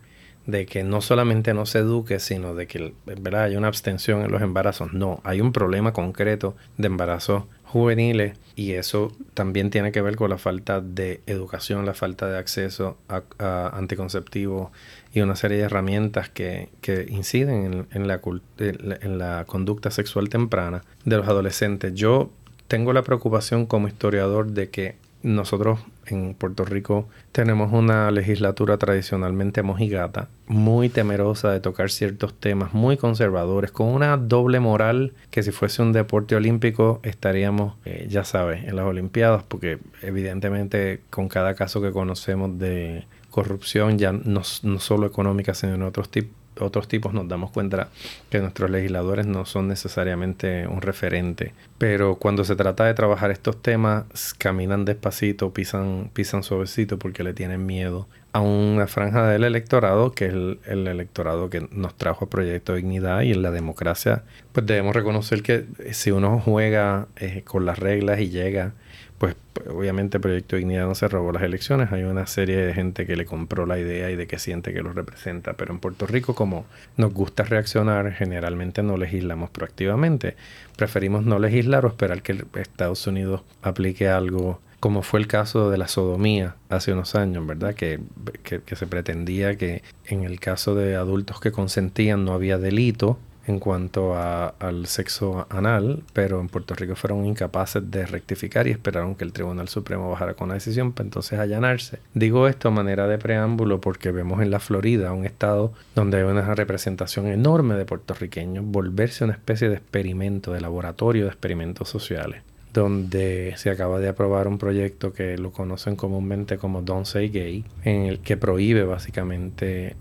de 0.46 0.66
que 0.66 0.84
no 0.84 1.02
solamente 1.02 1.54
no 1.54 1.66
se 1.66 1.80
eduque, 1.80 2.20
sino 2.20 2.56
de 2.56 2.68
que 2.68 2.94
¿verdad? 3.06 3.44
hay 3.44 3.58
una 3.58 3.68
abstención 3.68 4.22
en 4.22 4.32
los 4.32 4.42
embarazos. 4.42 4.94
No, 4.94 5.20
hay 5.24 5.42
un 5.42 5.52
problema 5.52 5.92
concreto 5.92 6.56
de 6.78 6.88
embarazos 6.88 7.44
juveniles 7.68 8.38
y 8.56 8.74
eso 8.74 9.12
también 9.34 9.70
tiene 9.70 9.92
que 9.92 10.02
ver 10.02 10.16
con 10.16 10.30
la 10.30 10.38
falta 10.38 10.82
de 10.82 11.22
educación, 11.28 11.86
la 11.86 11.94
falta 11.94 12.28
de 12.28 12.38
acceso 12.38 12.98
a, 13.08 13.78
anticonceptivos 13.78 14.72
y 15.14 15.22
una 15.22 15.36
serie 15.36 15.58
de 15.58 15.64
herramientas 15.64 16.30
que, 16.30 16.70
inciden 17.10 17.86
en, 17.92 18.08
la, 18.08 18.22
en 18.58 19.18
la 19.20 19.46
conducta 19.46 19.92
sexual 19.92 20.30
temprana 20.30 20.84
de 21.06 21.18
los 21.18 21.28
adolescentes. 21.28 21.94
Yo 21.94 22.32
tengo 22.68 22.94
la 22.94 23.04
preocupación 23.04 23.66
como 23.66 23.88
historiador 23.88 24.48
de 24.52 24.70
que 24.70 24.96
nosotros 25.24 25.80
en 26.08 26.34
Puerto 26.34 26.66
Rico 26.66 27.08
tenemos 27.32 27.72
una 27.74 28.12
legislatura 28.12 28.78
tradicionalmente 28.78 29.62
mojigata, 29.62 30.30
muy 30.48 30.90
temerosa 30.90 31.52
de 31.52 31.60
tocar 31.60 31.90
ciertos 31.90 32.34
temas, 32.34 32.74
muy 32.74 32.98
conservadores, 32.98 33.72
con 33.72 33.88
una 33.88 34.18
doble 34.18 34.60
moral 34.60 35.14
que 35.32 35.44
si 35.44 35.52
fuese 35.52 35.82
un 35.82 35.94
deporte 35.94 36.36
olímpico 36.36 37.00
estaríamos, 37.04 37.76
eh, 37.86 38.08
ya 38.10 38.24
sabes, 38.24 38.64
en 38.66 38.76
las 38.76 38.86
Olimpiadas, 38.86 39.44
porque 39.44 39.80
evidentemente 40.02 41.02
con 41.10 41.28
cada 41.28 41.56
caso 41.56 41.82
que 41.82 41.92
conocemos 41.92 42.58
de 42.58 43.06
corrupción, 43.30 43.98
ya 43.98 44.12
no, 44.12 44.42
no 44.64 44.80
solo 44.80 45.06
económica, 45.06 45.54
sino 45.54 45.76
en 45.76 45.84
otros 45.84 46.10
tipos 46.10 46.47
otros 46.60 46.88
tipos 46.88 47.14
nos 47.14 47.28
damos 47.28 47.52
cuenta 47.52 47.90
que 48.30 48.40
nuestros 48.40 48.70
legisladores 48.70 49.26
no 49.26 49.46
son 49.46 49.68
necesariamente 49.68 50.68
un 50.68 50.82
referente. 50.82 51.54
Pero 51.78 52.16
cuando 52.16 52.44
se 52.44 52.56
trata 52.56 52.86
de 52.86 52.94
trabajar 52.94 53.32
estos 53.32 53.62
temas, 53.62 54.06
caminan 54.38 54.86
despacito, 54.86 55.54
pisan, 55.54 56.10
pisan 56.14 56.44
suavecito 56.44 56.98
porque 56.98 57.24
le 57.24 57.34
tienen 57.34 57.66
miedo 57.66 58.08
a 58.34 58.42
una 58.42 58.88
franja 58.88 59.28
del 59.28 59.44
electorado, 59.44 60.12
que 60.12 60.26
es 60.26 60.34
el, 60.34 60.88
electorado 60.88 61.50
que 61.50 61.68
nos 61.72 61.96
trajo 61.96 62.26
a 62.26 62.30
Proyecto 62.30 62.76
Dignidad 62.76 63.22
y 63.22 63.32
en 63.32 63.42
la 63.42 63.52
democracia, 63.52 64.24
pues 64.52 64.66
debemos 64.66 64.96
reconocer 64.96 65.42
que 65.42 65.66
si 65.92 66.12
uno 66.12 66.40
juega 66.44 67.08
eh, 67.16 67.42
con 67.46 67.66
las 67.66 67.80
reglas 67.80 68.20
y 68.20 68.30
llega 68.30 68.74
pues 69.18 69.36
obviamente 69.70 70.20
Proyecto 70.20 70.56
Dignidad 70.56 70.86
no 70.86 70.96
se 70.96 71.08
robó 71.08 71.32
las 71.32 71.44
elecciones, 71.44 71.92
hay 71.92 72.04
una 72.04 72.28
serie 72.28 72.58
de 72.58 72.74
gente 72.74 73.06
que 73.06 73.16
le 73.16 73.26
compró 73.26 73.66
la 73.66 73.80
idea 73.80 74.12
y 74.12 74.16
de 74.16 74.28
que 74.28 74.38
siente 74.38 74.74
que 74.74 74.82
lo 74.82 74.94
representa, 74.94 75.54
pero 75.54 75.74
en 75.74 75.80
Puerto 75.80 76.06
Rico 76.06 76.36
como 76.36 76.66
nos 76.98 77.14
gusta 77.14 77.44
reaccionar, 77.44 78.12
generalmente 78.14 78.84
no 78.84 78.98
legislamos 78.98 79.50
proactivamente, 79.50 80.36
preferimos 80.76 81.26
no 81.26 81.40
legislar 81.40 81.86
o 81.86 81.90
esperar 81.90 82.22
que 82.22 82.46
Estados 82.56 83.08
Unidos 83.08 83.42
aplique 83.62 84.08
algo 84.08 84.62
como 84.80 85.02
fue 85.02 85.20
el 85.20 85.26
caso 85.26 85.72
de 85.72 85.78
la 85.80 85.88
sodomía 85.88 86.56
hace 86.70 86.94
unos 86.94 87.16
años, 87.16 87.48
¿verdad? 87.48 87.74
Que, 87.74 88.00
que, 88.44 88.62
que 88.62 88.76
se 88.76 88.86
pretendía 88.86 89.58
que 89.58 89.82
en 90.06 90.24
el 90.24 90.40
caso 90.40 90.76
de 90.76 90.96
adultos 90.96 91.40
que 91.40 91.52
consentían 91.52 92.26
no 92.26 92.34
había 92.34 92.60
delito, 92.60 93.18
en 93.48 93.60
cuanto 93.60 94.16
al 94.18 94.88
sexo 94.88 95.48
anal, 95.50 96.04
pero 96.14 96.40
en 96.42 96.50
Puerto 96.50 96.76
Rico 96.76 96.96
fueron 96.96 97.26
incapaces 97.26 97.90
de 97.90 98.06
rectificar 98.06 98.68
y 98.68 98.72
esperaron 98.72 99.16
que 99.16 99.24
el 99.24 99.34
Tribunal 99.34 99.70
Supremo 99.70 100.10
bajara 100.10 100.34
con 100.34 100.50
la 100.50 100.56
decisión 100.56 100.92
para 100.92 101.08
entonces 101.08 101.40
allanarse. 101.40 102.00
Digo 102.14 102.48
esto 102.48 102.68
a 102.68 102.72
manera 102.72 103.08
de 103.08 103.18
preámbulo 103.18 103.80
porque 103.80 104.12
vemos 104.12 104.42
en 104.42 104.52
la 104.52 104.60
Florida, 104.60 105.14
un 105.14 105.26
estado 105.26 105.72
donde 105.96 106.18
hay 106.18 106.24
una 106.24 106.56
representación 106.56 107.28
enorme 107.28 107.76
de 107.76 107.86
puertorriqueños, 107.86 108.66
volverse 108.66 109.24
una 109.24 109.34
especie 109.34 109.70
de 109.70 109.76
experimento, 109.76 110.52
de 110.52 110.62
laboratorio 110.62 111.24
de 111.24 111.30
experimentos 111.30 111.90
sociales 111.90 112.44
donde 112.74 113.56
se 113.58 113.72
acaba 113.72 113.98
de 113.98 114.08
aprobar 114.08 114.48
un 114.48 114.60
proyecto 114.60 115.12
que 115.12 115.36
lo 115.38 115.52
conocen 115.52 115.96
comúnmente 115.96 116.60
como 116.60 116.84
Don't 116.84 117.08
Say 117.08 117.30
Gay, 117.30 117.66
en 117.84 118.04
el 118.04 118.20
que 118.20 118.38
prohíbe 118.38 118.84
básicamente 118.84 119.96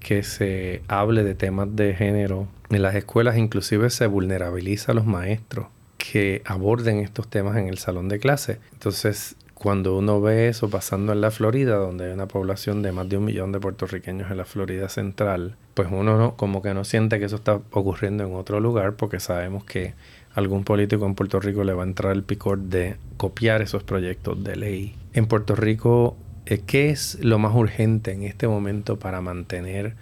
que 0.00 0.22
se 0.22 0.82
hable 0.88 1.22
de 1.22 1.34
temas 1.34 1.68
de 1.76 1.94
género 1.94 2.48
en 2.70 2.82
las 2.82 2.94
escuelas, 2.94 3.36
inclusive 3.36 3.90
se 3.90 4.06
vulnerabiliza 4.06 4.92
a 4.92 4.94
los 4.94 5.06
maestros 5.06 5.66
que 5.98 6.42
aborden 6.44 6.98
estos 6.98 7.28
temas 7.28 7.56
en 7.56 7.68
el 7.68 7.78
salón 7.78 8.08
de 8.08 8.18
clase. 8.18 8.58
Entonces, 8.72 9.36
cuando 9.54 9.98
uno 9.98 10.20
ve 10.22 10.48
eso 10.48 10.70
pasando 10.70 11.12
en 11.12 11.20
la 11.20 11.30
Florida, 11.30 11.76
donde 11.76 12.06
hay 12.06 12.12
una 12.12 12.26
población 12.26 12.80
de 12.80 12.92
más 12.92 13.08
de 13.08 13.18
un 13.18 13.26
millón 13.26 13.52
de 13.52 13.60
puertorriqueños 13.60 14.30
en 14.30 14.38
la 14.38 14.46
Florida 14.46 14.88
central, 14.88 15.56
pues 15.74 15.88
uno 15.90 16.16
no, 16.16 16.36
como 16.36 16.62
que 16.62 16.72
no 16.72 16.84
siente 16.84 17.18
que 17.18 17.26
eso 17.26 17.36
está 17.36 17.60
ocurriendo 17.70 18.24
en 18.24 18.34
otro 18.34 18.58
lugar 18.58 18.94
porque 18.94 19.20
sabemos 19.20 19.64
que 19.64 19.92
algún 20.34 20.64
político 20.64 21.04
en 21.04 21.14
Puerto 21.14 21.40
Rico 21.40 21.62
le 21.62 21.74
va 21.74 21.82
a 21.82 21.86
entrar 21.86 22.12
el 22.12 22.22
picor 22.22 22.58
de 22.58 22.96
copiar 23.18 23.60
esos 23.60 23.82
proyectos 23.82 24.42
de 24.42 24.56
ley. 24.56 24.94
En 25.12 25.26
Puerto 25.26 25.54
Rico 25.54 26.16
¿qué 26.44 26.90
es 26.90 27.18
lo 27.20 27.38
más 27.38 27.54
urgente 27.54 28.12
en 28.12 28.22
este 28.22 28.48
momento 28.48 28.98
para 28.98 29.20
mantener 29.20 29.94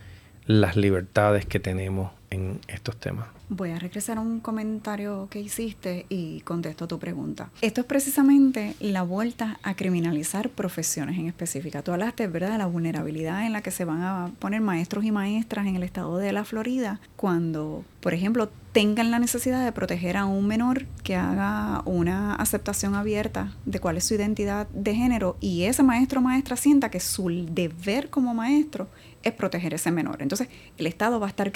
las 0.47 0.77
libertades 0.77 1.45
que 1.45 1.61
tenemos 1.61 2.13
en 2.31 2.61
estos 2.69 2.97
temas? 2.99 3.29
Voy 3.49 3.71
a 3.71 3.79
regresar 3.79 4.19
a 4.19 4.21
un 4.21 4.41
comentario 4.41 5.29
que 5.31 5.41
hiciste 5.41 6.07
y 6.09 6.41
contesto 6.41 6.87
tu 6.87 6.99
pregunta. 6.99 7.51
Esto 7.63 7.81
es 7.81 7.87
precisamente 7.87 8.75
la 8.81 9.03
vuelta 9.03 9.59
a 9.63 9.75
criminalizar 9.75 10.51
profesiones 10.51 11.19
en 11.19 11.27
específica. 11.29 11.83
Tú 11.83 11.93
hablaste, 11.93 12.27
¿verdad?, 12.27 12.53
de 12.53 12.59
la 12.59 12.67
vulnerabilidad 12.67 13.47
en 13.47 13.53
la 13.53 13.63
que 13.63 13.71
se 13.71 13.85
van 13.85 14.03
a 14.03 14.31
poner 14.39 14.61
maestros 14.61 15.05
y 15.05 15.13
maestras 15.13 15.67
en 15.67 15.77
el 15.77 15.83
estado 15.83 16.19
de 16.19 16.33
la 16.33 16.45
Florida 16.45 17.01
cuando, 17.17 17.85
por 18.01 18.13
ejemplo, 18.13 18.51
tengan 18.73 19.11
la 19.11 19.19
necesidad 19.19 19.65
de 19.65 19.73
proteger 19.73 20.17
a 20.17 20.27
un 20.27 20.47
menor 20.47 20.87
que 21.03 21.17
haga 21.17 21.83
una 21.85 22.35
aceptación 22.35 22.95
abierta 22.95 23.53
de 23.65 23.81
cuál 23.81 23.97
es 23.97 24.05
su 24.05 24.15
identidad 24.15 24.69
de 24.69 24.95
género 24.95 25.37
y 25.41 25.65
ese 25.65 25.83
maestro 25.83 26.21
o 26.21 26.23
maestra 26.23 26.57
sienta 26.57 26.91
que 26.91 27.01
su 27.01 27.29
deber 27.51 28.11
como 28.11 28.35
maestro 28.35 28.89
es 29.23 29.33
proteger 29.33 29.73
a 29.73 29.77
ese 29.77 29.91
menor. 29.91 30.23
Entonces, 30.23 30.49
el 30.77 30.87
Estado 30.87 31.19
va 31.19 31.27
a 31.27 31.31
estar 31.31 31.51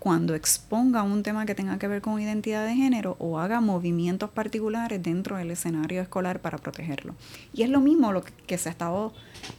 cuando 0.00 0.34
exponga 0.34 1.02
un 1.02 1.22
tema 1.22 1.44
que 1.44 1.54
tenga 1.54 1.78
que 1.78 1.86
ver 1.86 2.00
con 2.00 2.18
identidad 2.20 2.66
de 2.66 2.74
género 2.74 3.16
o 3.18 3.38
haga 3.38 3.60
movimientos 3.60 4.30
particulares 4.30 5.02
dentro 5.02 5.36
del 5.36 5.50
escenario 5.50 6.00
escolar 6.00 6.40
para 6.40 6.58
protegerlo. 6.58 7.14
Y 7.52 7.62
es 7.62 7.68
lo 7.68 7.80
mismo 7.80 8.10
lo 8.10 8.24
que 8.46 8.58
se 8.58 8.70
ha 8.70 8.72
estado 8.72 9.12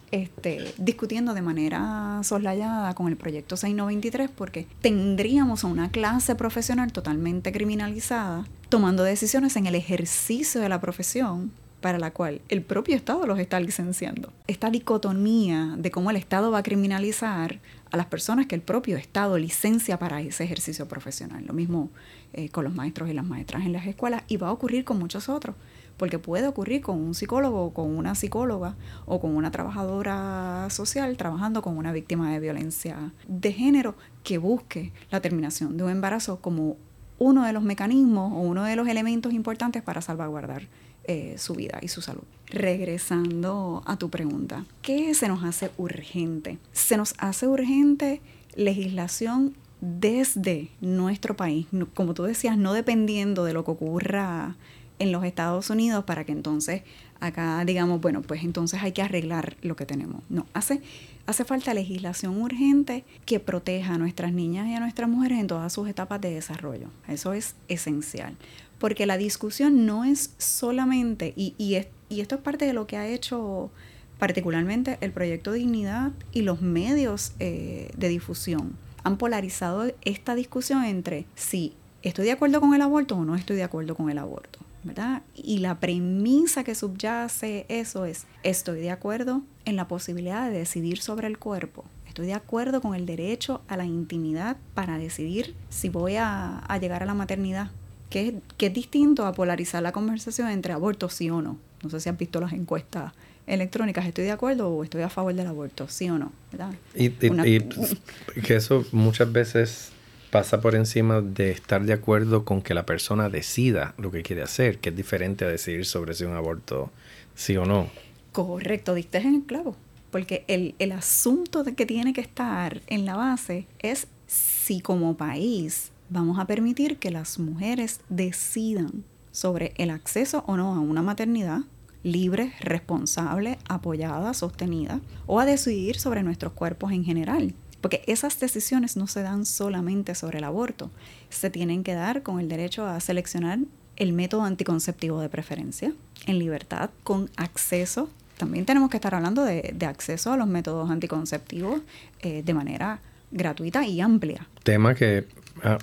este, 0.09 0.73
discutiendo 0.77 1.35
de 1.35 1.43
manera 1.43 2.19
soslayada 2.23 2.93
con 2.95 3.07
el 3.07 3.17
proyecto 3.17 3.55
693 3.55 4.29
porque 4.35 4.67
tendríamos 4.81 5.63
una 5.63 5.91
clase 5.91 6.35
profesional 6.35 6.91
totalmente 6.91 7.51
criminalizada 7.51 8.45
tomando 8.67 9.03
decisiones 9.03 9.55
en 9.57 9.67
el 9.67 9.75
ejercicio 9.75 10.59
de 10.59 10.69
la 10.69 10.81
profesión 10.81 11.51
para 11.81 11.99
la 11.99 12.11
cual 12.11 12.41
el 12.49 12.61
propio 12.61 12.95
Estado 12.95 13.25
los 13.25 13.39
está 13.39 13.59
licenciando. 13.59 14.31
Esta 14.47 14.69
dicotomía 14.69 15.75
de 15.77 15.91
cómo 15.91 16.11
el 16.11 16.15
Estado 16.15 16.51
va 16.51 16.59
a 16.59 16.63
criminalizar 16.63 17.59
a 17.91 17.97
las 17.97 18.05
personas 18.05 18.47
que 18.47 18.55
el 18.55 18.61
propio 18.61 18.97
Estado 18.97 19.37
licencia 19.37 19.99
para 19.99 20.21
ese 20.21 20.45
ejercicio 20.45 20.87
profesional. 20.87 21.45
Lo 21.45 21.53
mismo 21.53 21.89
eh, 22.33 22.49
con 22.49 22.63
los 22.63 22.73
maestros 22.73 23.09
y 23.09 23.13
las 23.13 23.25
maestras 23.25 23.65
en 23.65 23.73
las 23.73 23.85
escuelas 23.85 24.23
y 24.27 24.37
va 24.37 24.47
a 24.47 24.51
ocurrir 24.51 24.85
con 24.85 24.97
muchos 24.97 25.27
otros, 25.27 25.55
porque 25.97 26.17
puede 26.17 26.47
ocurrir 26.47 26.81
con 26.81 26.97
un 26.97 27.13
psicólogo 27.13 27.73
con 27.73 27.95
una 27.95 28.15
psicóloga 28.15 28.75
o 29.05 29.19
con 29.19 29.35
una 29.35 29.51
trabajadora 29.51 30.67
social 30.69 31.17
trabajando 31.17 31.61
con 31.61 31.77
una 31.77 31.91
víctima 31.91 32.31
de 32.31 32.39
violencia 32.39 33.11
de 33.27 33.51
género 33.51 33.95
que 34.23 34.37
busque 34.37 34.93
la 35.11 35.21
terminación 35.21 35.75
de 35.77 35.83
un 35.83 35.91
embarazo 35.91 36.39
como 36.39 36.77
uno 37.19 37.45
de 37.45 37.53
los 37.53 37.61
mecanismos 37.61 38.31
o 38.33 38.37
uno 38.37 38.63
de 38.63 38.75
los 38.75 38.87
elementos 38.87 39.33
importantes 39.33 39.83
para 39.83 40.01
salvaguardar 40.01 40.67
eh, 41.05 41.35
su 41.37 41.55
vida 41.55 41.79
y 41.81 41.87
su 41.87 42.01
salud. 42.01 42.23
Regresando 42.47 43.81
a 43.85 43.97
tu 43.97 44.09
pregunta, 44.09 44.65
¿qué 44.81 45.13
se 45.13 45.27
nos 45.27 45.43
hace 45.43 45.71
urgente? 45.77 46.57
Se 46.73 46.97
nos 46.97 47.15
hace 47.17 47.47
urgente 47.47 48.21
legislación 48.55 49.55
desde 49.79 50.69
nuestro 50.79 51.35
país, 51.35 51.65
como 51.95 52.13
tú 52.13 52.23
decías, 52.23 52.57
no 52.57 52.73
dependiendo 52.73 53.45
de 53.45 53.53
lo 53.53 53.65
que 53.65 53.71
ocurra 53.71 54.55
en 54.99 55.11
los 55.11 55.23
Estados 55.23 55.71
Unidos 55.71 56.03
para 56.03 56.23
que 56.23 56.31
entonces 56.31 56.83
acá 57.19 57.63
digamos, 57.65 57.99
bueno, 58.01 58.21
pues 58.21 58.43
entonces 58.43 58.81
hay 58.83 58.91
que 58.91 59.01
arreglar 59.01 59.57
lo 59.61 59.75
que 59.75 59.87
tenemos. 59.87 60.21
No, 60.29 60.45
hace, 60.53 60.81
hace 61.25 61.45
falta 61.45 61.73
legislación 61.73 62.39
urgente 62.39 63.05
que 63.25 63.39
proteja 63.39 63.95
a 63.95 63.97
nuestras 63.97 64.33
niñas 64.33 64.67
y 64.67 64.75
a 64.75 64.79
nuestras 64.79 65.09
mujeres 65.09 65.39
en 65.39 65.47
todas 65.47 65.73
sus 65.73 65.87
etapas 65.87 66.21
de 66.21 66.31
desarrollo. 66.31 66.89
Eso 67.07 67.33
es 67.33 67.55
esencial 67.67 68.35
porque 68.81 69.05
la 69.05 69.15
discusión 69.15 69.85
no 69.85 70.05
es 70.05 70.33
solamente, 70.39 71.33
y, 71.35 71.53
y, 71.59 71.75
esto 72.19 72.35
es 72.35 72.41
parte 72.41 72.65
de 72.65 72.73
lo 72.73 72.87
que 72.87 72.97
ha 72.97 73.07
hecho 73.07 73.69
particularmente 74.17 74.97
el 75.01 75.11
proyecto 75.11 75.51
Dignidad 75.51 76.13
y 76.31 76.41
los 76.41 76.63
medios 76.63 77.33
eh, 77.37 77.91
de 77.95 78.09
difusión, 78.09 78.75
han 79.03 79.17
polarizado 79.17 79.93
esta 80.01 80.33
discusión 80.33 80.83
entre 80.83 81.27
si 81.35 81.73
estoy 82.01 82.25
de 82.25 82.31
acuerdo 82.31 82.59
con 82.59 82.73
el 82.73 82.81
aborto 82.81 83.15
o 83.17 83.23
no 83.23 83.35
estoy 83.35 83.55
de 83.55 83.63
acuerdo 83.63 83.93
con 83.93 84.09
el 84.09 84.17
aborto. 84.17 84.59
¿verdad? 84.83 85.21
Y 85.35 85.59
la 85.59 85.79
premisa 85.79 86.63
que 86.63 86.73
subyace 86.73 87.67
eso 87.69 88.05
es, 88.05 88.25
estoy 88.41 88.79
de 88.79 88.89
acuerdo 88.89 89.43
en 89.65 89.75
la 89.75 89.87
posibilidad 89.87 90.49
de 90.49 90.57
decidir 90.57 91.03
sobre 91.03 91.27
el 91.27 91.37
cuerpo, 91.37 91.85
estoy 92.07 92.25
de 92.25 92.33
acuerdo 92.33 92.81
con 92.81 92.95
el 92.95 93.05
derecho 93.05 93.61
a 93.67 93.77
la 93.77 93.85
intimidad 93.85 94.57
para 94.73 94.97
decidir 94.97 95.53
si 95.69 95.89
voy 95.89 96.15
a 96.17 96.65
llegar 96.81 97.03
a 97.03 97.05
la 97.05 97.13
maternidad 97.13 97.69
que 98.11 98.35
es, 98.59 98.73
distinto 98.73 99.25
a 99.25 99.33
polarizar 99.33 99.81
la 99.81 99.91
conversación 99.91 100.49
entre 100.49 100.73
aborto 100.73 101.09
sí 101.09 101.29
o 101.31 101.41
no. 101.41 101.57
No 101.81 101.89
sé 101.89 101.99
si 101.99 102.09
han 102.09 102.17
visto 102.17 102.39
las 102.39 102.53
encuestas 102.53 103.13
electrónicas, 103.47 104.05
¿estoy 104.05 104.25
de 104.25 104.31
acuerdo 104.31 104.69
o 104.69 104.83
estoy 104.83 105.01
a 105.01 105.09
favor 105.09 105.33
del 105.33 105.47
aborto? 105.47 105.87
Sí 105.87 106.09
o 106.09 106.19
no, 106.19 106.31
¿verdad? 106.51 106.73
Y, 106.93 107.09
que 107.09 108.55
eso 108.55 108.85
muchas 108.91 109.31
veces 109.31 109.91
pasa 110.29 110.61
por 110.61 110.75
encima 110.75 111.21
de 111.21 111.51
estar 111.51 111.83
de 111.83 111.93
acuerdo 111.93 112.45
con 112.45 112.61
que 112.61 112.73
la 112.73 112.85
persona 112.85 113.29
decida 113.29 113.95
lo 113.97 114.11
que 114.11 114.21
quiere 114.21 114.43
hacer, 114.43 114.77
que 114.77 114.89
es 114.89 114.95
diferente 114.95 115.45
a 115.45 115.47
decidir 115.47 115.85
sobre 115.85 116.13
si 116.13 116.25
un 116.25 116.35
aborto 116.35 116.91
sí 117.33 117.57
o 117.57 117.65
no. 117.65 117.89
Correcto, 118.33 118.93
diste 118.93 119.17
en 119.19 119.35
el 119.35 119.43
clavo. 119.43 119.75
Porque 120.11 120.43
el, 120.47 120.75
el 120.79 120.91
asunto 120.91 121.63
de 121.63 121.73
que 121.73 121.85
tiene 121.85 122.11
que 122.11 122.21
estar 122.21 122.81
en 122.87 123.05
la 123.05 123.15
base 123.15 123.65
es 123.79 124.07
si 124.27 124.81
como 124.81 125.15
país 125.15 125.90
vamos 126.11 126.37
a 126.39 126.45
permitir 126.45 126.97
que 126.97 127.09
las 127.09 127.39
mujeres 127.39 128.01
decidan 128.09 129.03
sobre 129.31 129.73
el 129.77 129.89
acceso 129.89 130.43
o 130.45 130.57
no 130.57 130.75
a 130.75 130.79
una 130.79 131.01
maternidad 131.01 131.61
libre, 132.03 132.53
responsable, 132.59 133.57
apoyada, 133.69 134.33
sostenida, 134.33 134.99
o 135.25 135.39
a 135.39 135.45
decidir 135.45 135.99
sobre 135.99 136.23
nuestros 136.23 136.53
cuerpos 136.53 136.91
en 136.91 137.03
general. 137.03 137.53
Porque 137.79 138.03
esas 138.07 138.39
decisiones 138.39 138.97
no 138.97 139.07
se 139.07 139.21
dan 139.21 139.45
solamente 139.45 140.15
sobre 140.15 140.39
el 140.39 140.43
aborto, 140.43 140.91
se 141.29 141.49
tienen 141.49 141.83
que 141.83 141.93
dar 141.93 142.23
con 142.23 142.39
el 142.39 142.49
derecho 142.49 142.85
a 142.85 142.99
seleccionar 142.99 143.59
el 143.95 144.13
método 144.13 144.43
anticonceptivo 144.43 145.21
de 145.21 145.29
preferencia, 145.29 145.93
en 146.25 146.39
libertad, 146.39 146.89
con 147.03 147.29
acceso. 147.37 148.09
También 148.37 148.65
tenemos 148.65 148.89
que 148.89 148.97
estar 148.97 149.13
hablando 149.15 149.43
de, 149.43 149.75
acceso 149.87 150.33
a 150.33 150.37
los 150.37 150.47
métodos 150.47 150.89
anticonceptivos 150.89 151.81
eh, 152.21 152.41
de 152.43 152.53
manera 152.53 152.99
gratuita 153.31 153.85
y 153.85 154.01
amplia. 154.01 154.47
Tema 154.63 154.93
que 154.95 155.27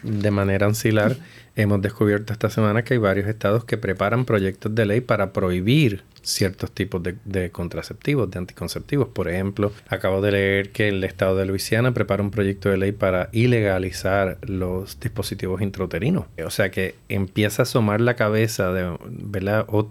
de 0.03 0.31
manera 0.31 0.67
ancilar 0.67 1.17
hemos 1.57 1.83
descubierto 1.83 2.33
esta 2.33 2.51
semana 2.51 2.85
que 2.85 2.95
hay 2.95 2.99
varios 2.99 3.27
estados 3.29 3.65
que 3.65 3.77
preparan 3.77 4.25
proyectos 4.25 4.75
de 4.75 4.87
ley 4.87 5.01
para 5.01 5.33
prohibir 5.33 6.05
ciertos 6.23 6.71
tipos 6.71 7.03
de, 7.03 7.51
contraceptivos, 7.51 8.31
de 8.31 8.39
anticonceptivos. 8.39 9.09
Por 9.09 9.29
ejemplo, 9.29 9.73
acabo 9.89 10.21
de 10.21 10.33
leer 10.33 10.71
que 10.71 10.89
el 10.89 11.03
estado 11.05 11.37
de 11.37 11.47
Luisiana 11.47 11.93
prepara 11.93 12.23
un 12.23 12.31
proyecto 12.31 12.69
de 12.69 12.77
ley 12.77 12.93
para 12.93 13.29
ilegalizar 13.33 14.39
los 14.43 15.01
dispositivos 15.01 15.63
intrauterinos. 15.63 16.27
O 16.45 16.51
sea 16.51 16.71
que 16.71 16.95
empieza 17.09 17.63
a 17.63 17.65
asomar 17.65 18.01
la 18.01 18.15
cabeza 18.15 18.73
de 18.73 18.97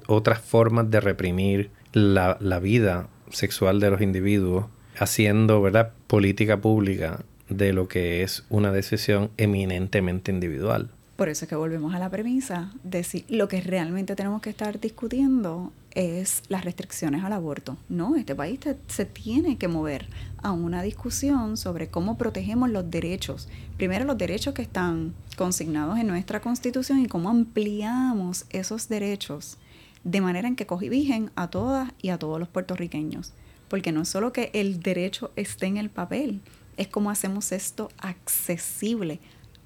otras 0.08 0.39
formas 0.41 0.89
de 0.89 1.02
reprimir 1.02 1.69
la, 1.91 2.38
la 2.39 2.60
vida 2.60 3.08
sexual 3.32 3.80
de 3.80 3.89
los 3.89 4.02
individuos, 4.02 4.65
haciendo 4.97 5.62
¿verdad? 5.62 5.91
política 6.08 6.58
pública 6.58 7.19
de 7.50 7.74
lo 7.74 7.88
que 7.88 8.24
es 8.24 8.44
una 8.50 8.72
decisión 8.72 9.32
eminentemente 9.38 10.32
individual. 10.32 10.90
Por 11.18 11.30
eso 11.30 11.46
es 11.46 11.50
que 11.50 11.56
volvemos 11.56 11.96
a 11.96 12.00
la 12.00 12.12
premisa 12.12 12.72
de 12.84 13.04
si 13.04 13.26
lo 13.28 13.48
que 13.48 13.60
realmente 13.62 14.16
tenemos 14.16 14.40
que 14.42 14.52
estar 14.52 14.80
discutiendo 14.80 15.72
es 15.96 16.44
las 16.48 16.64
restricciones 16.64 17.24
al 17.24 17.34
aborto. 17.34 17.76
No, 17.90 18.16
este 18.16 18.36
país 18.36 18.60
se 18.88 19.06
tiene 19.06 19.58
que 19.58 19.68
mover 19.68 20.06
a 20.44 20.52
una 20.52 20.84
discusión 20.84 21.58
sobre 21.58 21.88
cómo 21.88 22.20
protegemos 22.20 22.70
los 22.70 22.92
derechos. 22.92 23.50
Primero 23.78 24.06
los 24.06 24.20
derechos 24.20 24.54
que 24.54 24.62
están 24.62 25.16
consignados 25.36 25.98
en 25.98 26.06
nuestra 26.06 26.40
constitución 26.40 27.00
y 27.00 27.08
cómo 27.08 27.30
ampliamos 27.30 28.46
esos 28.52 28.88
derechos 28.88 29.58
de 30.04 30.22
manera 30.22 30.48
en 30.48 30.56
que 30.56 30.68
cohibigen 30.68 31.32
a 31.36 31.50
todas 31.50 31.92
y 32.00 32.10
a 32.10 32.20
todos 32.20 32.40
los 32.40 32.48
puertorriqueños. 32.48 33.34
Porque 33.70 33.92
no 33.92 34.04
es 34.04 34.10
solo 34.10 34.32
que 34.32 34.52
el 34.54 34.82
derecho 34.82 35.32
esté 35.36 35.66
en 35.66 35.78
el 35.78 35.90
papel, 35.90 36.42
es 36.78 36.88
cómo 36.88 37.10
hacemos 37.10 37.52
esto 37.52 37.90
accesible 37.98 39.20